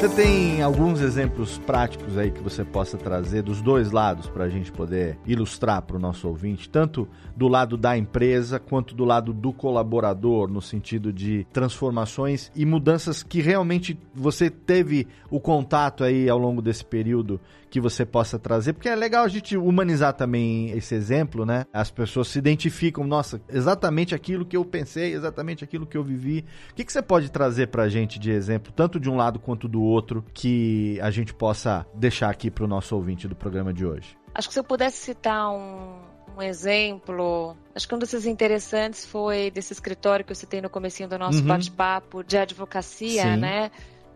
Você 0.00 0.08
tem 0.08 0.62
alguns 0.62 1.02
exemplos 1.02 1.58
práticos 1.58 2.16
aí 2.16 2.30
que 2.30 2.40
você 2.40 2.64
possa 2.64 2.96
trazer 2.96 3.42
dos 3.42 3.60
dois 3.60 3.92
lados 3.92 4.30
para 4.30 4.44
a 4.44 4.48
gente 4.48 4.72
poder 4.72 5.18
ilustrar 5.26 5.82
para 5.82 5.94
o 5.94 6.00
nosso 6.00 6.26
ouvinte, 6.26 6.70
tanto 6.70 7.06
do 7.36 7.46
lado 7.46 7.76
da 7.76 7.98
empresa 7.98 8.58
quanto 8.58 8.94
do 8.94 9.04
lado 9.04 9.30
do 9.34 9.52
colaborador, 9.52 10.48
no 10.48 10.62
sentido 10.62 11.12
de 11.12 11.46
transformações 11.52 12.50
e 12.56 12.64
mudanças 12.64 13.22
que 13.22 13.42
realmente 13.42 13.98
você 14.14 14.48
teve 14.48 15.06
o 15.28 15.38
contato 15.38 16.02
aí 16.02 16.30
ao 16.30 16.38
longo 16.38 16.62
desse 16.62 16.82
período 16.82 17.38
que 17.70 17.80
você 17.80 18.04
possa 18.04 18.38
trazer, 18.38 18.72
porque 18.72 18.88
é 18.88 18.96
legal 18.96 19.24
a 19.24 19.28
gente 19.28 19.56
humanizar 19.56 20.12
também 20.12 20.70
esse 20.70 20.94
exemplo, 20.94 21.46
né? 21.46 21.64
As 21.72 21.90
pessoas 21.90 22.28
se 22.28 22.38
identificam, 22.38 23.04
nossa, 23.04 23.40
exatamente 23.48 24.14
aquilo 24.14 24.44
que 24.44 24.56
eu 24.56 24.64
pensei, 24.64 25.14
exatamente 25.14 25.62
aquilo 25.62 25.86
que 25.86 25.96
eu 25.96 26.02
vivi. 26.02 26.44
O 26.70 26.74
que, 26.74 26.84
que 26.84 26.92
você 26.92 27.00
pode 27.00 27.30
trazer 27.30 27.68
para 27.68 27.84
a 27.84 27.88
gente 27.88 28.18
de 28.18 28.30
exemplo, 28.30 28.72
tanto 28.72 28.98
de 28.98 29.08
um 29.08 29.16
lado 29.16 29.38
quanto 29.38 29.68
do 29.68 29.82
outro, 29.82 30.24
que 30.34 30.98
a 31.00 31.10
gente 31.10 31.32
possa 31.32 31.86
deixar 31.94 32.30
aqui 32.30 32.50
para 32.50 32.64
o 32.64 32.68
nosso 32.68 32.94
ouvinte 32.96 33.28
do 33.28 33.36
programa 33.36 33.72
de 33.72 33.86
hoje? 33.86 34.18
Acho 34.34 34.48
que 34.48 34.54
se 34.54 34.60
eu 34.60 34.64
pudesse 34.64 34.96
citar 34.96 35.50
um, 35.50 36.00
um 36.36 36.40
um 36.40 36.42
exemplo, 36.42 37.56
acho 37.74 37.86
que 37.86 37.94
um 37.94 37.98
desses 37.98 38.24
interessantes 38.24 39.04
foi 39.04 39.50
desse 39.50 39.72
escritório 39.72 40.24
que 40.24 40.32
eu 40.32 40.36
citei 40.36 40.60
no 40.60 40.70
comecinho 40.70 41.08
do 41.08 41.18
nosso 41.18 41.40
uhum. 41.40 41.46
bate-papo 41.46 42.24
de 42.24 42.38
advocacia, 42.38 43.22
Sim. 43.22 43.36
né? 43.36 43.70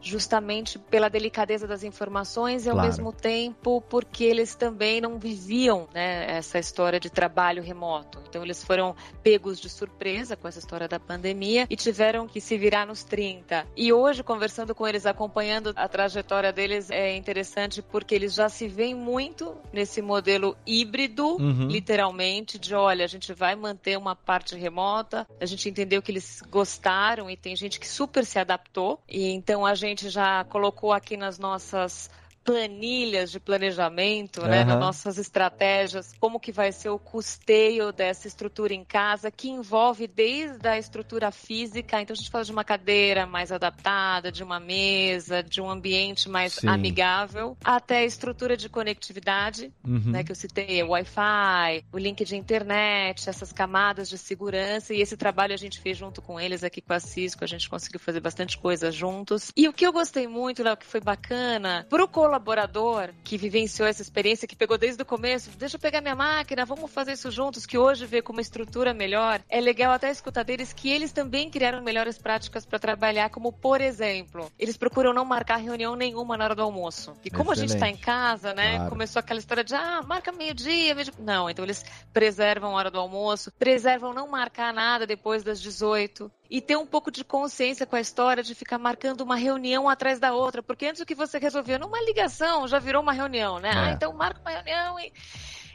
Justamente 0.05 0.79
pela 0.79 1.09
delicadeza 1.09 1.67
das 1.67 1.83
informações 1.83 2.67
e 2.67 2.69
ao 2.69 2.75
claro. 2.75 2.89
mesmo 2.89 3.13
tempo 3.13 3.81
porque 3.89 4.25
eles 4.25 4.55
também 4.55 5.01
não 5.01 5.19
viviam 5.19 5.89
né, 5.95 6.37
essa 6.37 6.59
história 6.59 7.01
de 7.01 7.11
trabalho 7.11 7.63
remoto. 7.63 8.23
Então 8.29 8.43
eles 8.43 8.63
foram 8.63 8.95
pegos 9.23 9.59
de 9.59 9.69
surpresa 9.69 10.37
com 10.37 10.47
essa 10.47 10.59
história 10.59 10.87
da 10.87 11.01
pandemia 11.01 11.67
e 11.71 11.77
tiveram 11.77 12.27
que 12.27 12.41
se 12.41 12.59
virar 12.59 12.87
nos 12.87 13.03
30. 13.05 13.67
E 13.77 13.93
hoje, 13.93 14.23
conversando 14.23 14.75
com 14.75 14.87
eles, 14.87 15.07
acompanhando 15.07 15.73
a 15.77 15.89
trajetória 15.89 16.53
deles, 16.53 16.91
é 16.91 17.17
interessante 17.17 17.81
porque 17.81 18.15
eles 18.15 18.35
já 18.35 18.49
se 18.49 18.69
veem 18.69 18.95
muito 18.95 19.57
nesse 19.73 20.03
modelo 20.03 20.57
híbrido, 20.67 21.37
uhum. 21.37 21.69
literalmente, 21.69 22.59
de 22.59 22.75
olha, 22.75 23.05
a 23.05 23.09
gente 23.09 23.33
vai 23.33 23.55
manter 23.55 23.97
uma 23.97 24.15
parte 24.15 24.55
remota, 24.57 25.27
a 25.41 25.47
gente 25.47 25.69
entendeu 25.69 26.03
que 26.03 26.11
eles 26.11 26.43
gostaram 26.51 27.31
e 27.31 27.37
tem 27.37 27.57
gente 27.57 27.81
que 27.81 27.89
super 27.89 28.25
se 28.25 28.39
adaptou, 28.39 29.01
e 29.09 29.31
então 29.31 29.65
a 29.65 29.75
gente 29.75 29.94
gente 29.95 30.11
já 30.11 30.43
colocou 30.45 30.93
aqui 30.93 31.17
nas 31.17 31.39
nossas 31.39 32.11
planilhas 32.45 33.31
de 33.31 33.41
planejamento, 33.41 34.43
uhum. 34.43 34.49
né, 34.49 34.65
nas 34.65 34.79
nossas 34.79 35.17
estratégias, 35.17 36.13
como 36.21 36.39
que 36.39 36.53
vai 36.53 36.71
ser 36.71 36.91
o 36.91 36.99
custeio 36.99 37.91
dessa 37.91 38.29
estrutura 38.29 38.75
em 38.75 38.85
casa, 38.85 39.31
que 39.31 39.49
envolve 39.49 40.07
desde 40.07 40.69
a 40.69 40.79
estrutura 40.79 41.33
física, 41.33 42.01
então 42.01 42.13
a 42.13 42.17
gente 42.17 42.31
fala 42.31 42.45
de 42.45 42.53
uma 42.53 42.63
cadeira 42.63 43.27
mais 43.27 43.51
adaptada, 43.51 44.31
de 44.31 44.45
uma 44.45 44.61
mesa, 44.61 45.43
de 45.43 45.61
um 45.61 45.71
ambiente 45.71 46.29
mais 46.29 46.55
Sim. 46.55 46.69
amigável, 46.69 47.57
até 47.65 47.99
a 47.99 48.05
estrutura 48.05 48.57
de 48.57 48.69
conectividade, 48.69 49.73
uhum. 49.83 50.11
né, 50.11 50.23
que 50.23 50.31
eu 50.31 50.37
citei, 50.37 50.83
o 50.83 50.91
Wi-Fi, 50.91 51.85
o 51.93 51.99
link 51.99 52.25
de 52.25 52.37
internet, 52.37 53.29
essas 53.29 53.53
camadas 53.53 54.09
de 54.09 54.19
segurança, 54.19 54.93
e 54.93 55.01
esse 55.01 55.17
trabalho 55.17 55.55
a 55.55 55.59
gente 55.59 55.81
fez 55.81 55.97
junto 55.97 56.21
com 56.21 56.39
eles 56.39 56.63
aqui 56.63 56.83
com 56.83 56.93
a 56.93 57.01
Cisco, 57.01 57.43
a 57.43 57.47
gente 57.47 57.71
conseguiu 57.71 57.99
fazer 57.99 58.21
bastante 58.21 58.59
coisa 58.59 58.93
juntos. 58.93 59.51
E 59.57 59.67
o 59.67 59.73
que 59.73 59.87
eu 59.87 59.93
gostei 59.93 60.27
muito, 60.27 60.63
Léo, 60.63 60.77
que 60.77 60.85
foi 60.85 61.01
bacana, 61.01 61.87
pro 61.89 62.07
colaborador 62.07 62.34
que 63.23 63.37
vivenciou 63.37 63.89
essa 63.89 64.03
experiência, 64.03 64.49
que 64.49 64.57
pegou 64.57 64.79
desde 64.79 65.03
o 65.03 65.07
começo, 65.07 65.51
deixa 65.57 65.77
eu 65.77 65.81
pegar 65.81 66.01
minha 66.01 66.15
máquina, 66.15 66.65
vamos 66.65 66.91
fazer 66.91 67.13
isso 67.13 67.31
juntos, 67.31 67.67
que 67.67 67.79
hoje 67.79 68.07
vê 68.07 68.23
com 68.23 68.33
uma 68.33 68.41
estrutura 68.41 68.93
melhor, 68.95 69.41
é 69.49 69.61
legal 69.61 69.93
até 69.93 70.11
escutar 70.11 70.43
deles 70.43 70.73
que 70.73 70.91
eles 70.91 71.13
também 71.13 71.51
criaram 71.51 71.83
melhores 71.83 72.19
práticas 72.19 72.65
para 72.65 72.79
trabalhar, 72.79 73.31
como 73.31 73.53
por 73.53 73.81
exemplo, 73.81 74.51
eles 74.59 74.77
procuram 74.77 75.13
não 75.13 75.25
marcar 75.25 75.57
reunião 75.57 75.97
nenhuma 75.97 76.37
na 76.37 76.45
hora 76.45 76.55
do 76.55 76.63
almoço. 76.63 77.17
E 77.25 77.31
como 77.31 77.53
Excelente. 77.53 77.59
a 77.59 77.61
gente 77.61 77.75
está 77.75 77.89
em 77.89 77.97
casa, 77.97 78.55
né, 78.55 78.77
claro. 78.77 78.91
começou 78.91 79.21
aquela 79.21 79.41
história 79.41 79.65
de, 79.65 79.75
ah, 79.75 80.03
marca 80.07 80.33
meio-dia, 80.33 80.95
meio 80.95 81.05
não, 81.19 81.49
então 81.49 81.65
eles 81.65 81.85
preservam 82.13 82.73
a 82.73 82.79
hora 82.79 82.91
do 82.91 82.99
almoço, 82.99 83.53
preservam 83.59 84.13
não 84.13 84.29
marcar 84.29 84.73
nada 84.73 85.07
depois 85.07 85.43
das 85.43 85.61
18 85.61 86.31
e 86.51 86.61
ter 86.61 86.77
um 86.77 86.87
pouco 86.87 87.11
de 87.11 87.25
consciência 87.25 87.87
com 87.87 87.97
a 87.97 88.01
história 88.01 88.43
de 88.43 88.55
ficar 88.55 88.79
marcando 88.79 89.23
uma 89.23 89.37
reunião 89.37 89.89
atrás 89.89 90.19
da 90.19 90.33
outra, 90.33 90.63
porque 90.63 90.87
antes 90.87 91.01
o 91.01 91.07
que 91.07 91.15
você 91.15 91.39
resolvia 91.39 91.79
numa 91.79 92.01
ligação 92.03 92.69
já 92.69 92.79
virou 92.79 93.03
uma 93.03 93.13
reunião, 93.13 93.59
né? 93.59 93.71
É. 93.71 93.79
Ah, 93.79 93.91
então 93.93 94.13
marca 94.13 94.41
uma 94.41 94.51
reunião 94.51 95.01
e 95.01 95.13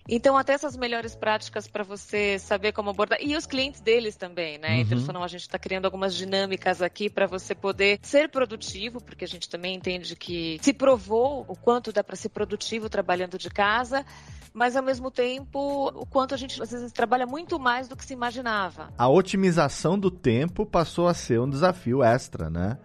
então, 0.10 0.38
até 0.38 0.54
essas 0.54 0.76
melhores 0.76 1.16
práticas 1.16 1.68
para 1.68 1.84
você 1.84 2.40
saber 2.40 2.72
como 2.72 2.90
abordar. 2.90 3.20
E 3.22 3.36
os 3.36 3.46
clientes 3.46 3.80
deles 3.80 4.16
também, 4.16 4.58
né? 4.58 4.76
Uhum. 4.76 4.82
Então, 4.82 5.00
senão 5.00 5.24
a 5.24 5.28
gente 5.28 5.42
está 5.42 5.60
criando 5.60 5.86
algumas 5.86 6.16
dinâmicas 6.16 6.82
aqui 6.82 7.10
para 7.10 7.28
você 7.28 7.54
poder 7.54 8.00
ser 8.02 8.30
produtivo, 8.30 9.02
porque 9.02 9.26
a 9.26 9.28
gente 9.28 9.48
também 9.48 9.76
entende 9.76 10.16
que 10.16 10.60
se 10.62 10.74
provou 10.74 11.46
o 11.48 11.56
quanto 11.56 11.92
dá 11.94 12.04
para 12.04 12.16
ser 12.16 12.30
produtivo 12.30 12.90
trabalhando 12.90 13.38
de 13.38 13.50
casa 13.50 14.06
mas 14.52 14.76
ao 14.76 14.84
mesmo 14.84 15.12
tempo 15.12 15.88
o 15.90 16.06
quanto 16.06 16.34
a 16.34 16.38
gente 16.38 16.62
às 16.62 16.72
vezes 16.72 16.92
trabalha 16.92 17.26
muito 17.26 17.60
mais 17.60 17.88
do 17.88 17.96
que 17.96 18.04
se 18.04 18.14
imaginava. 18.14 18.92
A 18.98 19.08
otimização 19.08 19.98
do 19.98 20.10
tempo 20.10 20.66
passou 20.66 21.08
a 21.08 21.14
ser 21.14 21.40
um 21.40 21.50
desafio 21.50 22.04
extra, 22.04 22.50
né? 22.50 22.78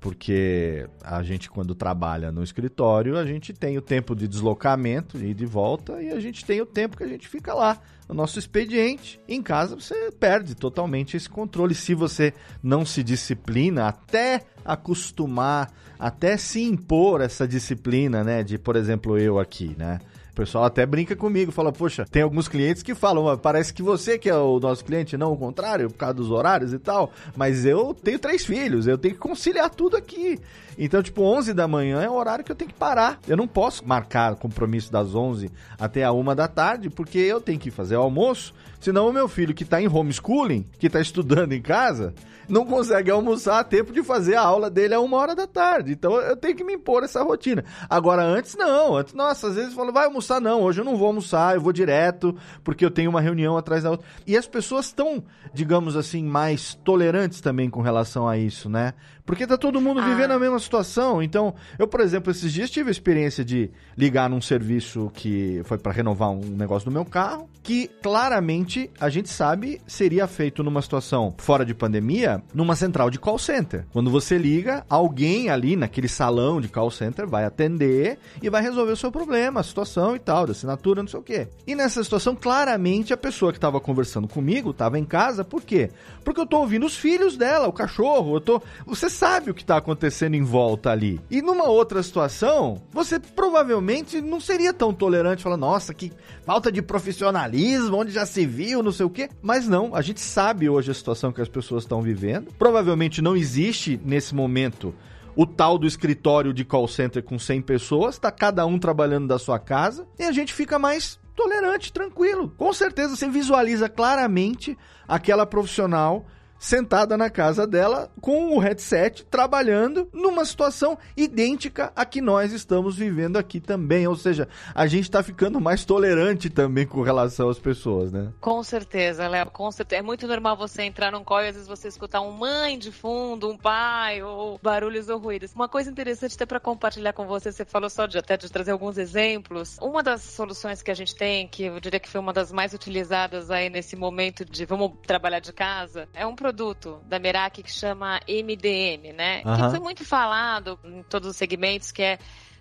Porque 0.00 0.88
a 1.02 1.22
gente, 1.22 1.50
quando 1.50 1.74
trabalha 1.74 2.30
no 2.30 2.42
escritório, 2.42 3.18
a 3.18 3.26
gente 3.26 3.52
tem 3.52 3.76
o 3.76 3.82
tempo 3.82 4.14
de 4.14 4.28
deslocamento 4.28 5.18
e 5.18 5.34
de 5.34 5.44
volta, 5.44 6.00
e 6.00 6.10
a 6.10 6.20
gente 6.20 6.44
tem 6.44 6.60
o 6.60 6.66
tempo 6.66 6.96
que 6.96 7.02
a 7.02 7.08
gente 7.08 7.28
fica 7.28 7.52
lá, 7.52 7.80
no 8.08 8.14
nosso 8.14 8.38
expediente. 8.38 9.20
Em 9.28 9.42
casa, 9.42 9.74
você 9.74 10.10
perde 10.12 10.54
totalmente 10.54 11.16
esse 11.16 11.28
controle. 11.28 11.74
Se 11.74 11.94
você 11.94 12.32
não 12.62 12.86
se 12.86 13.02
disciplina, 13.02 13.88
até 13.88 14.42
acostumar, 14.64 15.72
até 15.98 16.36
se 16.36 16.62
impor 16.62 17.20
essa 17.20 17.46
disciplina, 17.46 18.22
né? 18.22 18.42
De, 18.42 18.56
por 18.56 18.76
exemplo, 18.76 19.18
eu 19.18 19.38
aqui, 19.38 19.74
né? 19.76 19.98
Pessoal 20.38 20.64
até 20.64 20.86
brinca 20.86 21.16
comigo, 21.16 21.50
fala, 21.50 21.72
poxa, 21.72 22.06
tem 22.08 22.22
alguns 22.22 22.46
clientes 22.46 22.80
que 22.80 22.94
falam, 22.94 23.36
parece 23.36 23.74
que 23.74 23.82
você 23.82 24.16
que 24.16 24.30
é 24.30 24.36
o 24.36 24.60
nosso 24.60 24.84
cliente, 24.84 25.16
não 25.16 25.32
o 25.32 25.36
contrário, 25.36 25.90
por 25.90 25.96
causa 25.96 26.14
dos 26.14 26.30
horários 26.30 26.72
e 26.72 26.78
tal, 26.78 27.10
mas 27.36 27.64
eu 27.64 27.92
tenho 27.92 28.20
três 28.20 28.46
filhos, 28.46 28.86
eu 28.86 28.96
tenho 28.96 29.14
que 29.14 29.20
conciliar 29.20 29.68
tudo 29.68 29.96
aqui. 29.96 30.38
Então, 30.78 31.02
tipo, 31.02 31.22
11 31.22 31.52
da 31.54 31.66
manhã 31.66 32.00
é 32.00 32.08
o 32.08 32.14
horário 32.14 32.44
que 32.44 32.52
eu 32.52 32.56
tenho 32.56 32.70
que 32.70 32.76
parar. 32.76 33.18
Eu 33.26 33.36
não 33.36 33.48
posso 33.48 33.84
marcar 33.84 34.36
compromisso 34.36 34.92
das 34.92 35.12
11 35.12 35.50
até 35.76 36.04
a 36.04 36.12
1 36.12 36.36
da 36.36 36.46
tarde, 36.46 36.88
porque 36.88 37.18
eu 37.18 37.40
tenho 37.40 37.58
que 37.58 37.72
fazer 37.72 37.96
o 37.96 38.00
almoço, 38.00 38.54
senão 38.80 39.08
o 39.08 39.12
meu 39.12 39.28
filho 39.28 39.54
que 39.54 39.64
está 39.64 39.80
em 39.80 39.88
homeschooling, 39.88 40.64
que 40.78 40.86
está 40.86 41.00
estudando 41.00 41.52
em 41.52 41.62
casa, 41.62 42.14
não 42.48 42.64
consegue 42.64 43.10
almoçar 43.10 43.60
a 43.60 43.64
tempo 43.64 43.92
de 43.92 44.02
fazer 44.02 44.34
a 44.34 44.42
aula 44.42 44.70
dele 44.70 44.94
a 44.94 45.00
uma 45.00 45.16
hora 45.18 45.34
da 45.34 45.46
tarde. 45.46 45.92
Então 45.92 46.16
eu 46.16 46.36
tenho 46.36 46.56
que 46.56 46.64
me 46.64 46.74
impor 46.74 47.04
essa 47.04 47.22
rotina. 47.22 47.64
Agora, 47.88 48.22
antes 48.22 48.56
não. 48.56 48.96
Antes, 48.96 49.12
nossa, 49.12 49.48
às 49.48 49.54
vezes 49.54 49.74
falo, 49.74 49.92
vai 49.92 50.06
almoçar? 50.06 50.40
Não, 50.40 50.62
hoje 50.62 50.80
eu 50.80 50.84
não 50.84 50.96
vou 50.96 51.08
almoçar, 51.08 51.54
eu 51.54 51.60
vou 51.60 51.72
direto, 51.72 52.34
porque 52.64 52.84
eu 52.84 52.90
tenho 52.90 53.10
uma 53.10 53.20
reunião 53.20 53.56
atrás 53.56 53.82
da 53.82 53.90
outra. 53.90 54.06
E 54.26 54.36
as 54.36 54.46
pessoas 54.46 54.86
estão, 54.86 55.22
digamos 55.52 55.96
assim, 55.96 56.24
mais 56.24 56.74
tolerantes 56.74 57.40
também 57.40 57.68
com 57.68 57.82
relação 57.82 58.26
a 58.26 58.38
isso, 58.38 58.68
né? 58.68 58.94
Porque 59.28 59.46
tá 59.46 59.58
todo 59.58 59.78
mundo 59.78 60.02
vivendo 60.02 60.30
ah. 60.30 60.36
a 60.36 60.38
mesma 60.38 60.58
situação. 60.58 61.22
Então, 61.22 61.54
eu, 61.78 61.86
por 61.86 62.00
exemplo, 62.00 62.30
esses 62.30 62.50
dias 62.50 62.70
tive 62.70 62.88
a 62.88 62.90
experiência 62.90 63.44
de 63.44 63.70
ligar 63.94 64.30
num 64.30 64.40
serviço 64.40 65.10
que 65.12 65.60
foi 65.64 65.76
para 65.76 65.92
renovar 65.92 66.30
um 66.30 66.40
negócio 66.40 66.88
do 66.88 66.92
meu 66.92 67.04
carro, 67.04 67.46
que 67.62 67.88
claramente 68.02 68.67
a 69.00 69.08
gente 69.08 69.28
sabe 69.28 69.80
seria 69.86 70.26
feito 70.26 70.62
numa 70.62 70.82
situação 70.82 71.34
fora 71.38 71.64
de 71.64 71.74
pandemia, 71.74 72.42
numa 72.52 72.76
central 72.76 73.08
de 73.08 73.18
call 73.18 73.38
center. 73.38 73.86
Quando 73.92 74.10
você 74.10 74.36
liga, 74.36 74.84
alguém 74.88 75.48
ali 75.48 75.76
naquele 75.76 76.08
salão 76.08 76.60
de 76.60 76.68
call 76.68 76.90
center 76.90 77.26
vai 77.26 77.44
atender 77.44 78.18
e 78.42 78.50
vai 78.50 78.62
resolver 78.62 78.92
o 78.92 78.96
seu 78.96 79.10
problema, 79.10 79.60
a 79.60 79.62
situação 79.62 80.14
e 80.14 80.18
tal, 80.18 80.46
da 80.46 80.52
assinatura, 80.52 81.02
não 81.02 81.08
sei 81.08 81.20
o 81.20 81.22
quê. 81.22 81.48
E 81.66 81.74
nessa 81.74 82.02
situação, 82.04 82.36
claramente 82.36 83.12
a 83.12 83.16
pessoa 83.16 83.52
que 83.52 83.58
estava 83.58 83.80
conversando 83.80 84.28
comigo 84.28 84.70
estava 84.70 84.98
em 84.98 85.04
casa, 85.04 85.44
por 85.44 85.62
quê? 85.62 85.90
Porque 86.22 86.40
eu 86.40 86.46
tô 86.46 86.58
ouvindo 86.58 86.84
os 86.84 86.96
filhos 86.96 87.36
dela, 87.36 87.68
o 87.68 87.72
cachorro, 87.72 88.36
eu 88.36 88.40
tô. 88.40 88.62
Você 88.86 89.08
sabe 89.08 89.50
o 89.50 89.54
que 89.54 89.62
está 89.62 89.78
acontecendo 89.78 90.34
em 90.34 90.42
volta 90.42 90.90
ali. 90.90 91.20
E 91.30 91.40
numa 91.40 91.64
outra 91.64 92.02
situação, 92.02 92.82
você 92.92 93.18
provavelmente 93.18 94.20
não 94.20 94.40
seria 94.40 94.72
tão 94.72 94.92
tolerante, 94.92 95.42
falar, 95.42 95.56
nossa, 95.56 95.94
que 95.94 96.12
falta 96.44 96.72
de 96.72 96.82
profissionalismo, 96.82 97.96
onde 97.96 98.10
já 98.10 98.26
se 98.26 98.46
viu, 98.46 98.57
não 98.82 98.92
sei 98.92 99.06
o 99.06 99.10
quê. 99.10 99.28
Mas 99.42 99.68
não, 99.68 99.94
a 99.94 100.02
gente 100.02 100.20
sabe 100.20 100.68
hoje 100.68 100.90
a 100.90 100.94
situação 100.94 101.32
que 101.32 101.40
as 101.40 101.48
pessoas 101.48 101.84
estão 101.84 102.02
vivendo. 102.02 102.52
Provavelmente 102.58 103.22
não 103.22 103.36
existe 103.36 104.00
nesse 104.04 104.34
momento 104.34 104.94
o 105.36 105.46
tal 105.46 105.78
do 105.78 105.86
escritório 105.86 106.52
de 106.52 106.64
call 106.64 106.88
center 106.88 107.22
com 107.22 107.38
100 107.38 107.62
pessoas, 107.62 108.16
está 108.16 108.30
cada 108.32 108.66
um 108.66 108.76
trabalhando 108.76 109.28
da 109.28 109.38
sua 109.38 109.58
casa, 109.58 110.04
e 110.18 110.24
a 110.24 110.32
gente 110.32 110.52
fica 110.52 110.80
mais 110.80 111.20
tolerante, 111.36 111.92
tranquilo. 111.92 112.52
Com 112.56 112.72
certeza 112.72 113.14
você 113.14 113.28
visualiza 113.28 113.88
claramente 113.88 114.76
aquela 115.06 115.46
profissional 115.46 116.26
sentada 116.58 117.16
na 117.16 117.30
casa 117.30 117.66
dela 117.66 118.10
com 118.20 118.56
o 118.56 118.58
headset 118.58 119.24
trabalhando 119.24 120.08
numa 120.12 120.44
situação 120.44 120.98
idêntica 121.16 121.92
a 121.94 122.04
que 122.04 122.20
nós 122.20 122.52
estamos 122.52 122.96
vivendo 122.96 123.36
aqui 123.36 123.60
também. 123.60 124.06
Ou 124.06 124.16
seja, 124.16 124.48
a 124.74 124.86
gente 124.86 125.04
está 125.04 125.22
ficando 125.22 125.60
mais 125.60 125.84
tolerante 125.84 126.50
também 126.50 126.86
com 126.86 127.02
relação 127.02 127.48
às 127.48 127.58
pessoas, 127.58 128.10
né? 128.12 128.32
Com 128.40 128.62
certeza, 128.62 129.28
Léo. 129.28 129.50
Com 129.50 129.70
certeza. 129.70 130.00
É 130.00 130.02
muito 130.02 130.26
normal 130.26 130.56
você 130.56 130.82
entrar 130.82 131.12
num 131.12 131.24
call 131.24 131.42
e 131.42 131.48
às 131.48 131.54
vezes 131.54 131.68
você 131.68 131.88
escutar 131.88 132.20
um 132.20 132.32
mãe 132.32 132.78
de 132.78 132.90
fundo, 132.90 133.48
um 133.48 133.56
pai, 133.56 134.22
ou 134.22 134.58
barulhos 134.62 135.08
ou 135.08 135.18
ruídos. 135.18 135.54
Uma 135.54 135.68
coisa 135.68 135.90
interessante 135.90 136.34
até 136.34 136.46
para 136.46 136.60
compartilhar 136.60 137.12
com 137.12 137.26
você, 137.26 137.52
você 137.52 137.64
falou 137.64 137.90
só 137.90 138.06
de 138.06 138.18
até 138.18 138.36
de 138.36 138.50
trazer 138.50 138.72
alguns 138.72 138.98
exemplos. 138.98 139.76
Uma 139.80 140.02
das 140.02 140.22
soluções 140.22 140.82
que 140.82 140.90
a 140.90 140.94
gente 140.94 141.14
tem, 141.14 141.46
que 141.48 141.64
eu 141.64 141.80
diria 141.80 142.00
que 142.00 142.08
foi 142.08 142.20
uma 142.20 142.32
das 142.32 142.52
mais 142.52 142.72
utilizadas 142.72 143.50
aí 143.50 143.70
nesse 143.70 143.96
momento 143.96 144.44
de 144.44 144.64
vamos 144.64 144.92
trabalhar 145.06 145.40
de 145.40 145.52
casa, 145.52 146.08
é 146.14 146.26
um 146.26 146.34
produto 146.48 147.00
da 147.04 147.18
Merak 147.18 147.62
que 147.62 147.70
chama 147.70 148.20
MDM, 148.26 149.12
né? 149.12 149.42
Uhum. 149.44 149.54
Que 149.54 149.70
foi 149.70 149.78
muito 149.78 150.04
falado 150.04 150.78
em 150.82 151.02
todos 151.02 151.28
os 151.28 151.36
segmentos, 151.36 151.92
que 151.92 152.02
é 152.02 152.18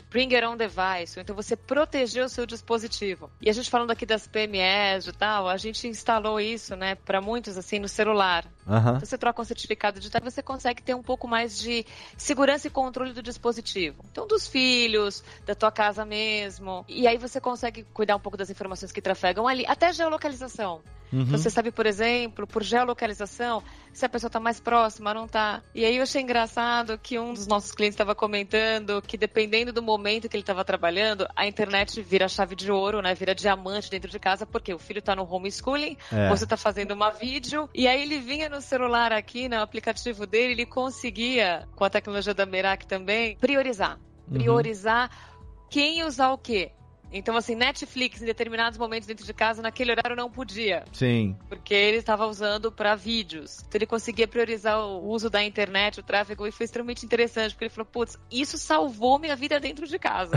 bring 0.10 0.34
your 0.34 0.46
own 0.46 0.56
device, 0.56 1.20
então 1.20 1.36
você 1.36 1.56
proteger 1.56 2.24
o 2.24 2.30
seu 2.30 2.46
dispositivo. 2.46 3.30
E 3.42 3.50
a 3.50 3.54
gente 3.54 3.70
falando 3.70 3.92
aqui 3.92 4.06
das 4.06 4.26
PMEs 4.26 5.08
e 5.08 5.12
tal, 5.12 5.50
a 5.50 5.58
gente 5.58 5.86
instalou 5.86 6.40
isso, 6.40 6.76
né, 6.78 6.96
para 6.96 7.20
muitos 7.20 7.58
assim 7.58 7.78
no 7.78 7.90
celular. 7.90 8.46
Uhum. 8.66 8.78
Então, 8.78 9.00
você 9.02 9.18
troca 9.18 9.42
um 9.42 9.46
certificado 9.46 10.00
digital, 10.00 10.22
você 10.24 10.42
consegue 10.42 10.82
ter 10.82 10.94
um 10.94 11.04
pouco 11.04 11.28
mais 11.28 11.60
de 11.60 11.86
segurança 12.18 12.68
e 12.68 12.70
controle 12.70 13.12
do 13.12 13.22
dispositivo. 13.22 14.04
Então, 14.10 14.26
dos 14.26 14.48
filhos, 14.48 15.24
da 15.46 15.54
tua 15.54 15.72
casa 15.72 16.06
mesmo. 16.06 16.86
E 16.88 17.06
aí 17.06 17.18
você 17.18 17.42
consegue 17.42 17.84
cuidar 17.94 18.16
um 18.16 18.20
pouco 18.20 18.38
das 18.38 18.50
informações 18.50 18.92
que 18.92 19.02
trafegam 19.02 19.46
ali, 19.46 19.66
até 19.68 19.92
geolocalização. 19.92 20.82
Uhum. 21.12 21.26
Você 21.26 21.50
sabe, 21.50 21.72
por 21.72 21.86
exemplo, 21.86 22.46
por 22.46 22.64
geolocalização, 22.64 23.64
se 23.94 24.06
a 24.06 24.10
pessoa 24.10 24.28
está 24.28 24.40
mais 24.40 24.60
próxima, 24.60 25.14
não 25.14 25.26
está. 25.26 25.64
E 25.74 25.86
aí 25.86 25.98
eu 25.98 26.04
achei 26.04 26.22
engraçado 26.22 26.98
que 26.98 27.18
um 27.18 27.34
dos 27.34 27.48
nossos 27.48 27.72
clientes 27.72 27.96
estava 27.96 28.14
comentando 28.14 29.02
que 29.02 29.18
dependendo 29.18 29.72
do 29.72 29.82
momento 29.82 30.28
que 30.28 30.36
ele 30.36 30.44
estava 30.44 30.64
trabalhando, 30.66 31.28
a 31.36 31.48
internet 31.48 32.02
vira 32.02 32.28
chave 32.28 32.56
de 32.56 32.72
ouro, 32.72 33.02
né? 33.02 33.14
Vira 33.14 33.34
diamante 33.34 33.90
dentro 33.90 34.10
de 34.10 34.20
casa, 34.20 34.46
porque 34.46 34.74
o 34.74 34.80
filho 34.80 35.00
está 35.00 35.16
no 35.16 35.24
homeschooling, 35.24 35.98
é. 36.12 36.30
você 36.30 36.44
está 36.44 36.58
fazendo 36.58 36.92
uma 36.92 37.10
vídeo, 37.10 37.70
e 37.74 37.88
aí 37.88 38.02
ele 38.02 38.20
vinha 38.20 38.50
no 38.50 38.62
celular 38.62 39.12
aqui, 39.12 39.48
no 39.48 39.62
aplicativo 39.62 40.28
dele, 40.28 40.54
ele 40.54 40.66
conseguia, 40.66 41.68
com 41.76 41.84
a 41.84 41.90
tecnologia 41.90 42.34
da 42.34 42.46
Merak 42.46 42.86
também, 42.86 43.38
priorizar. 43.38 43.98
Uhum. 44.28 44.34
Priorizar 44.40 45.10
uhum. 45.10 45.68
quem 45.70 46.04
usar 46.04 46.32
o 46.32 46.38
quê. 46.38 46.72
Então, 47.12 47.38
assim, 47.38 47.56
Netflix 47.56 48.22
em 48.22 48.26
determinados 48.26 48.78
momentos 48.78 49.08
dentro 49.08 49.26
de 49.26 49.34
casa, 49.34 49.62
naquele 49.62 49.92
horário 49.92 50.16
não 50.16 50.30
podia. 50.30 50.84
Sim. 50.92 51.36
Porque 51.48 51.74
ele 51.74 51.98
estava 51.98 52.26
usando 52.26 52.72
para 52.72 52.96
vídeos. 52.96 53.60
Então, 53.60 53.78
ele 53.78 53.86
conseguia 53.86 54.28
priorizar 54.28 54.80
o 54.80 55.08
uso 55.08 55.30
da 55.30 55.44
internet, 55.44 56.00
o 56.00 56.04
tráfego, 56.04 56.46
e 56.46 56.52
foi 56.52 56.66
extremamente 56.66 57.06
interessante, 57.06 57.54
porque 57.54 57.66
ele 57.66 57.74
falou: 57.74 57.86
putz, 57.86 58.18
isso 58.32 58.58
salvou 58.58 59.20
minha 59.20 59.36
vida 59.36 59.60
dentro 59.60 59.88
de 59.88 59.98
casa. 59.98 60.36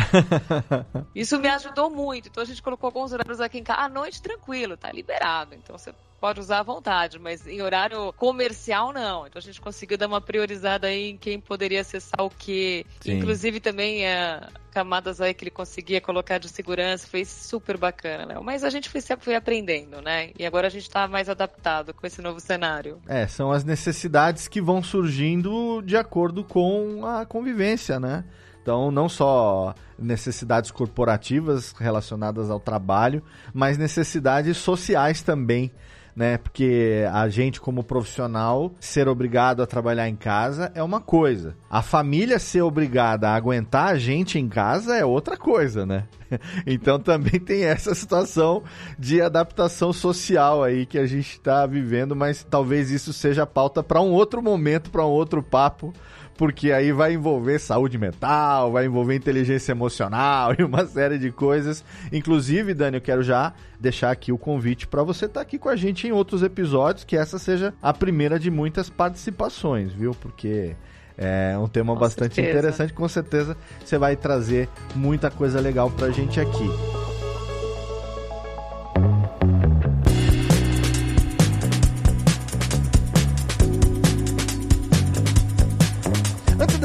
isso 1.14 1.38
me 1.38 1.48
ajudou 1.48 1.90
muito. 1.90 2.28
Então, 2.28 2.42
a 2.42 2.46
gente 2.46 2.62
colocou 2.62 2.88
alguns 2.88 3.12
horários 3.12 3.40
aqui 3.40 3.58
em 3.58 3.64
casa. 3.64 3.80
À 3.80 3.88
noite, 3.88 4.22
tranquilo, 4.22 4.76
tá 4.76 4.92
liberado. 4.92 5.54
Então, 5.54 5.76
você 5.76 5.92
pode 6.20 6.40
usar 6.40 6.60
à 6.60 6.62
vontade, 6.62 7.18
mas 7.18 7.46
em 7.46 7.62
horário 7.62 8.12
comercial 8.12 8.92
não. 8.92 9.26
Então 9.26 9.38
a 9.38 9.42
gente 9.42 9.60
conseguiu 9.60 9.96
dar 9.96 10.06
uma 10.06 10.20
priorizada 10.20 10.86
aí 10.86 11.10
em 11.10 11.16
quem 11.16 11.40
poderia 11.40 11.80
acessar 11.80 12.20
o 12.20 12.30
que. 12.30 12.84
Inclusive 13.06 13.58
também 13.58 14.04
é, 14.04 14.40
camadas 14.70 15.20
aí 15.20 15.32
que 15.32 15.44
ele 15.44 15.50
conseguia 15.50 16.00
colocar 16.00 16.38
de 16.38 16.48
segurança, 16.48 17.06
foi 17.08 17.24
super 17.24 17.76
bacana? 17.78 18.40
Mas 18.42 18.62
a 18.62 18.70
gente 18.70 18.88
foi, 18.88 19.00
foi 19.18 19.34
aprendendo, 19.34 20.02
né? 20.02 20.30
E 20.38 20.44
agora 20.44 20.66
a 20.66 20.70
gente 20.70 20.82
está 20.82 21.08
mais 21.08 21.28
adaptado 21.28 21.94
com 21.94 22.06
esse 22.06 22.20
novo 22.20 22.38
cenário. 22.38 23.00
É, 23.08 23.26
são 23.26 23.50
as 23.50 23.64
necessidades 23.64 24.46
que 24.46 24.60
vão 24.60 24.82
surgindo 24.82 25.80
de 25.82 25.96
acordo 25.96 26.44
com 26.44 27.06
a 27.06 27.24
convivência, 27.24 27.98
né? 27.98 28.24
Então, 28.62 28.90
não 28.90 29.08
só 29.08 29.74
necessidades 29.98 30.70
corporativas 30.70 31.72
relacionadas 31.72 32.50
ao 32.50 32.60
trabalho, 32.60 33.22
mas 33.54 33.78
necessidades 33.78 34.58
sociais 34.58 35.22
também 35.22 35.72
né? 36.14 36.38
Porque 36.38 37.04
a 37.12 37.28
gente, 37.28 37.60
como 37.60 37.84
profissional, 37.84 38.72
ser 38.80 39.08
obrigado 39.08 39.62
a 39.62 39.66
trabalhar 39.66 40.08
em 40.08 40.16
casa 40.16 40.70
é 40.74 40.82
uma 40.82 41.00
coisa. 41.00 41.56
A 41.70 41.82
família 41.82 42.38
ser 42.38 42.62
obrigada 42.62 43.28
a 43.28 43.34
aguentar 43.34 43.88
a 43.88 43.98
gente 43.98 44.38
em 44.38 44.48
casa 44.48 44.96
é 44.96 45.04
outra 45.04 45.36
coisa, 45.36 45.86
né? 45.86 46.04
Então 46.64 46.98
também 47.00 47.40
tem 47.40 47.64
essa 47.64 47.92
situação 47.92 48.62
de 48.96 49.20
adaptação 49.20 49.92
social 49.92 50.62
aí 50.62 50.86
que 50.86 50.96
a 50.96 51.04
gente 51.04 51.32
está 51.32 51.66
vivendo, 51.66 52.14
mas 52.14 52.46
talvez 52.48 52.90
isso 52.90 53.12
seja 53.12 53.44
pauta 53.44 53.82
para 53.82 54.00
um 54.00 54.12
outro 54.12 54.40
momento, 54.40 54.90
para 54.90 55.04
um 55.04 55.10
outro 55.10 55.42
papo 55.42 55.92
porque 56.40 56.72
aí 56.72 56.90
vai 56.90 57.12
envolver 57.12 57.58
saúde 57.58 57.98
mental, 57.98 58.72
vai 58.72 58.86
envolver 58.86 59.14
inteligência 59.14 59.72
emocional 59.72 60.54
e 60.58 60.64
uma 60.64 60.86
série 60.86 61.18
de 61.18 61.30
coisas. 61.30 61.84
Inclusive, 62.10 62.72
Dani, 62.72 62.96
eu 62.96 63.00
quero 63.02 63.22
já 63.22 63.52
deixar 63.78 64.10
aqui 64.10 64.32
o 64.32 64.38
convite 64.38 64.86
para 64.86 65.02
você 65.02 65.26
estar 65.26 65.40
tá 65.40 65.42
aqui 65.42 65.58
com 65.58 65.68
a 65.68 65.76
gente 65.76 66.08
em 66.08 66.12
outros 66.12 66.42
episódios, 66.42 67.04
que 67.04 67.14
essa 67.14 67.38
seja 67.38 67.74
a 67.82 67.92
primeira 67.92 68.38
de 68.38 68.50
muitas 68.50 68.88
participações, 68.88 69.92
viu? 69.92 70.16
Porque 70.18 70.74
é 71.18 71.58
um 71.58 71.68
tema 71.68 71.92
com 71.92 72.00
bastante 72.00 72.36
certeza. 72.36 72.58
interessante, 72.58 72.94
com 72.94 73.06
certeza 73.06 73.54
você 73.84 73.98
vai 73.98 74.16
trazer 74.16 74.66
muita 74.94 75.30
coisa 75.30 75.60
legal 75.60 75.90
para 75.90 76.06
a 76.06 76.10
gente 76.10 76.40
aqui. 76.40 76.99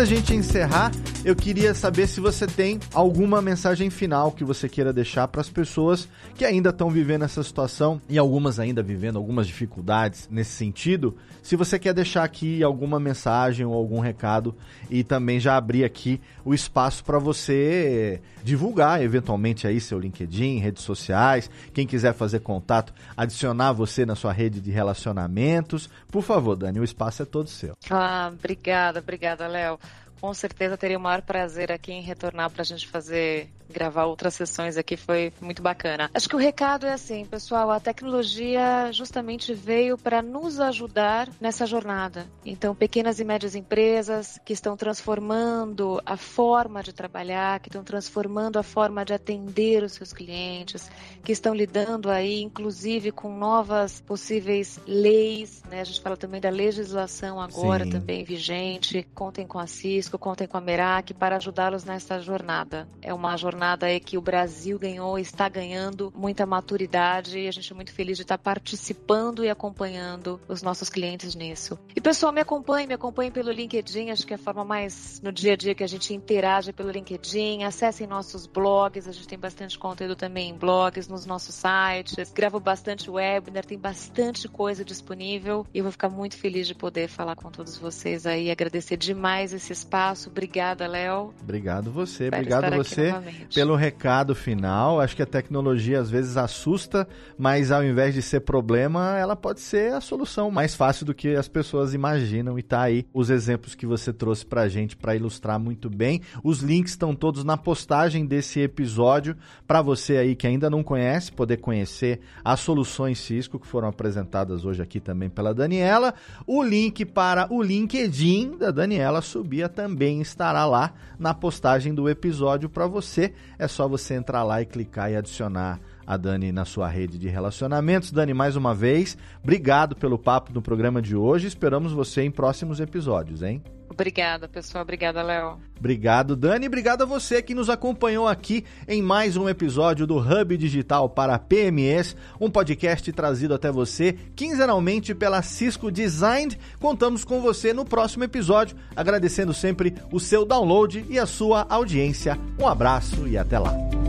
Gente 0.05 0.33
encerrar, 0.33 0.91
eu 1.25 1.35
queria 1.35 1.73
saber 1.73 2.05
se 2.05 2.21
você 2.21 2.45
tem 2.45 2.79
alguma 2.93 3.41
mensagem 3.41 3.89
final 3.89 4.31
que 4.31 4.43
você 4.43 4.69
queira 4.69 4.93
deixar 4.93 5.27
para 5.27 5.41
as 5.41 5.49
pessoas 5.49 6.07
que 6.35 6.45
ainda 6.45 6.69
estão 6.69 6.87
vivendo 6.87 7.25
essa 7.25 7.41
situação 7.41 7.99
e 8.07 8.19
algumas 8.19 8.59
ainda 8.59 8.83
vivendo 8.83 9.17
algumas 9.17 9.47
dificuldades 9.47 10.29
nesse 10.29 10.51
sentido. 10.51 11.17
Se 11.41 11.55
você 11.55 11.79
quer 11.79 11.95
deixar 11.95 12.23
aqui 12.23 12.61
alguma 12.61 12.99
mensagem 12.99 13.65
ou 13.65 13.73
algum 13.73 13.99
recado 13.99 14.55
e 14.87 15.03
também 15.03 15.39
já 15.39 15.57
abrir 15.57 15.83
aqui 15.83 16.21
o 16.45 16.53
espaço 16.53 17.03
para 17.03 17.17
você 17.17 18.21
divulgar 18.43 19.01
eventualmente 19.01 19.65
aí 19.65 19.81
seu 19.81 19.97
LinkedIn, 19.97 20.59
redes 20.59 20.83
sociais, 20.83 21.49
quem 21.73 21.87
quiser 21.87 22.13
fazer 22.13 22.41
contato, 22.41 22.93
adicionar 23.17 23.71
você 23.71 24.05
na 24.05 24.13
sua 24.13 24.31
rede 24.31 24.61
de 24.61 24.69
relacionamentos. 24.69 25.89
Por 26.07 26.21
favor, 26.21 26.55
Dani, 26.55 26.79
o 26.79 26.83
espaço 26.83 27.23
é 27.23 27.25
todo 27.25 27.49
seu. 27.49 27.75
Ah, 27.89 28.31
obrigada, 28.31 28.99
obrigada, 28.99 29.47
Léo 29.47 29.79
com 30.25 30.33
certeza 30.33 30.75
teria 30.75 30.97
o 30.97 31.01
maior 31.01 31.21
prazer 31.21 31.71
aqui 31.71 31.91
em 31.91 32.01
retornar 32.01 32.49
para 32.49 32.63
a 32.63 32.65
gente 32.65 32.87
fazer 32.87 33.54
gravar 33.69 34.05
outras 34.05 34.33
sessões 34.35 34.77
aqui 34.77 34.95
foi 34.95 35.33
muito 35.41 35.61
bacana. 35.61 36.09
Acho 36.13 36.29
que 36.29 36.35
o 36.35 36.39
recado 36.39 36.85
é 36.85 36.93
assim, 36.93 37.25
pessoal, 37.25 37.71
a 37.71 37.79
tecnologia 37.79 38.91
justamente 38.91 39.53
veio 39.53 39.97
para 39.97 40.21
nos 40.21 40.59
ajudar 40.59 41.29
nessa 41.39 41.65
jornada. 41.65 42.27
Então, 42.45 42.75
pequenas 42.75 43.19
e 43.19 43.23
médias 43.23 43.55
empresas 43.55 44.39
que 44.45 44.53
estão 44.53 44.77
transformando 44.77 46.01
a 46.05 46.15
forma 46.15 46.83
de 46.83 46.93
trabalhar, 46.93 47.59
que 47.59 47.69
estão 47.69 47.83
transformando 47.83 48.57
a 48.57 48.63
forma 48.63 49.03
de 49.03 49.13
atender 49.13 49.83
os 49.83 49.93
seus 49.93 50.13
clientes, 50.13 50.89
que 51.23 51.31
estão 51.31 51.53
lidando 51.53 52.09
aí, 52.09 52.41
inclusive, 52.41 53.11
com 53.11 53.35
novas 53.35 54.01
possíveis 54.01 54.79
leis, 54.85 55.63
né? 55.69 55.81
A 55.81 55.83
gente 55.83 56.01
fala 56.01 56.15
também 56.15 56.39
da 56.39 56.49
legislação 56.49 57.41
agora 57.41 57.83
Sim. 57.83 57.91
também 57.91 58.23
vigente. 58.23 59.07
Contem 59.13 59.47
com 59.47 59.59
a 59.59 59.67
Cisco, 59.67 60.17
contem 60.17 60.47
com 60.47 60.57
a 60.57 60.61
Merak 60.61 61.13
para 61.13 61.37
ajudá-los 61.37 61.83
nessa 61.83 62.19
jornada. 62.19 62.87
É 63.01 63.13
uma 63.13 63.35
jornada 63.35 63.54
jornada 63.55 63.89
é 63.89 63.99
que 64.01 64.17
o 64.17 64.21
Brasil 64.21 64.77
ganhou, 64.77 65.17
está 65.17 65.47
ganhando 65.47 66.11
muita 66.13 66.45
maturidade 66.45 67.39
e 67.39 67.47
a 67.47 67.51
gente 67.51 67.71
é 67.71 67.75
muito 67.75 67.93
feliz 67.93 68.17
de 68.17 68.23
estar 68.23 68.37
participando 68.37 69.45
e 69.45 69.49
acompanhando 69.49 70.41
os 70.45 70.61
nossos 70.61 70.89
clientes 70.89 71.33
nisso. 71.35 71.79
E 71.95 72.01
pessoal, 72.01 72.33
me 72.33 72.41
acompanhe, 72.41 72.85
me 72.85 72.93
acompanhe 72.93 73.31
pelo 73.31 73.51
LinkedIn, 73.51 74.11
acho 74.11 74.27
que 74.27 74.33
é 74.33 74.35
a 74.35 74.39
forma 74.39 74.65
mais 74.65 75.21
no 75.23 75.31
dia 75.31 75.53
a 75.53 75.55
dia 75.55 75.73
que 75.73 75.83
a 75.83 75.87
gente 75.87 76.13
interage 76.13 76.73
pelo 76.73 76.91
LinkedIn. 76.91 77.63
Acessem 77.63 78.05
nossos 78.05 78.45
blogs, 78.45 79.07
a 79.07 79.13
gente 79.13 79.27
tem 79.27 79.39
bastante 79.39 79.79
conteúdo 79.79 80.17
também 80.17 80.49
em 80.49 80.53
blogs, 80.53 81.07
nos 81.07 81.25
nossos 81.25 81.55
sites. 81.55 82.31
Gravo 82.33 82.59
bastante 82.59 83.09
webinar, 83.09 83.63
tem 83.63 83.77
bastante 83.77 84.49
coisa 84.49 84.83
disponível 84.83 85.65
e 85.73 85.77
eu 85.77 85.83
vou 85.83 85.91
ficar 85.93 86.09
muito 86.09 86.35
feliz 86.35 86.67
de 86.67 86.75
poder 86.75 87.07
falar 87.07 87.37
com 87.37 87.49
todos 87.49 87.77
vocês 87.77 88.25
aí, 88.25 88.51
agradecer 88.51 88.97
demais 88.97 89.53
esse 89.53 89.71
espaço. 89.71 90.29
Obrigada, 90.29 90.85
Léo. 90.85 91.33
Obrigado 91.41 91.89
você, 91.89 92.25
Espero 92.25 92.41
obrigado 92.41 92.75
você 92.75 93.13
pelo 93.53 93.75
recado 93.75 94.33
final. 94.33 94.99
Acho 94.99 95.15
que 95.15 95.21
a 95.21 95.25
tecnologia 95.25 95.99
às 95.99 96.09
vezes 96.09 96.37
assusta, 96.37 97.07
mas 97.37 97.71
ao 97.71 97.83
invés 97.83 98.13
de 98.13 98.21
ser 98.21 98.41
problema, 98.41 99.17
ela 99.17 99.35
pode 99.35 99.59
ser 99.59 99.93
a 99.93 100.01
solução 100.01 100.49
mais 100.49 100.75
fácil 100.75 101.05
do 101.05 101.13
que 101.13 101.35
as 101.35 101.47
pessoas 101.47 101.93
imaginam. 101.93 102.57
E 102.57 102.63
tá 102.63 102.81
aí 102.81 103.05
os 103.13 103.29
exemplos 103.29 103.75
que 103.75 103.85
você 103.85 104.13
trouxe 104.13 104.45
pra 104.45 104.67
gente 104.67 104.95
para 104.95 105.15
ilustrar 105.15 105.59
muito 105.59 105.89
bem. 105.89 106.21
Os 106.43 106.59
links 106.61 106.91
estão 106.91 107.15
todos 107.15 107.43
na 107.43 107.57
postagem 107.57 108.25
desse 108.25 108.59
episódio 108.59 109.35
para 109.67 109.81
você 109.81 110.17
aí 110.17 110.35
que 110.35 110.47
ainda 110.47 110.69
não 110.69 110.83
conhece, 110.83 111.31
poder 111.31 111.57
conhecer 111.57 112.21
as 112.43 112.59
soluções 112.59 113.19
Cisco 113.19 113.59
que 113.59 113.67
foram 113.67 113.87
apresentadas 113.87 114.65
hoje 114.65 114.81
aqui 114.81 114.99
também 114.99 115.29
pela 115.29 115.53
Daniela. 115.53 116.13
O 116.45 116.63
link 116.63 117.05
para 117.05 117.47
o 117.51 117.61
LinkedIn 117.61 118.57
da 118.57 118.71
Daniela 118.71 119.21
Subia 119.21 119.67
também 119.67 120.21
estará 120.21 120.65
lá 120.65 120.93
na 121.17 121.33
postagem 121.33 121.93
do 121.93 122.09
episódio 122.09 122.69
para 122.69 122.87
você 122.87 123.33
é 123.57 123.67
só 123.67 123.87
você 123.87 124.13
entrar 124.13 124.43
lá 124.43 124.61
e 124.61 124.65
clicar 124.65 125.11
e 125.11 125.15
adicionar 125.15 125.79
a 126.05 126.17
Dani 126.17 126.51
na 126.51 126.65
sua 126.65 126.87
rede 126.87 127.17
de 127.17 127.27
relacionamentos. 127.27 128.11
Dani, 128.11 128.33
mais 128.33 128.55
uma 128.55 128.73
vez, 128.73 129.17
obrigado 129.43 129.95
pelo 129.95 130.17
papo 130.17 130.53
no 130.53 130.61
programa 130.61 131.01
de 131.01 131.15
hoje. 131.15 131.47
Esperamos 131.47 131.91
você 131.91 132.21
em 132.21 132.31
próximos 132.31 132.79
episódios, 132.79 133.41
hein? 133.41 133.61
Obrigada, 133.89 134.47
pessoal. 134.47 134.83
Obrigada, 134.83 135.23
Léo. 135.23 135.57
Obrigado, 135.79 136.35
Dani. 136.35 136.67
Obrigado 136.67 137.03
a 137.03 137.05
você 137.05 137.41
que 137.41 137.55
nos 137.55 137.69
acompanhou 137.69 138.27
aqui 138.27 138.65
em 138.87 139.01
mais 139.01 139.37
um 139.37 139.47
episódio 139.47 140.05
do 140.05 140.17
Hub 140.17 140.57
Digital 140.57 141.07
para 141.09 141.39
PMEs, 141.39 142.15
um 142.39 142.49
podcast 142.49 143.09
trazido 143.13 143.53
até 143.53 143.71
você 143.71 144.13
quinzenalmente 144.35 145.15
pela 145.15 145.41
Cisco 145.41 145.89
Design. 145.89 146.57
Contamos 146.79 147.23
com 147.23 147.39
você 147.41 147.73
no 147.73 147.85
próximo 147.85 148.25
episódio, 148.25 148.75
agradecendo 148.95 149.53
sempre 149.53 149.95
o 150.11 150.19
seu 150.19 150.45
download 150.45 151.05
e 151.09 151.17
a 151.17 151.25
sua 151.25 151.65
audiência. 151.69 152.37
Um 152.59 152.67
abraço 152.67 153.27
e 153.27 153.37
até 153.37 153.57
lá. 153.57 154.04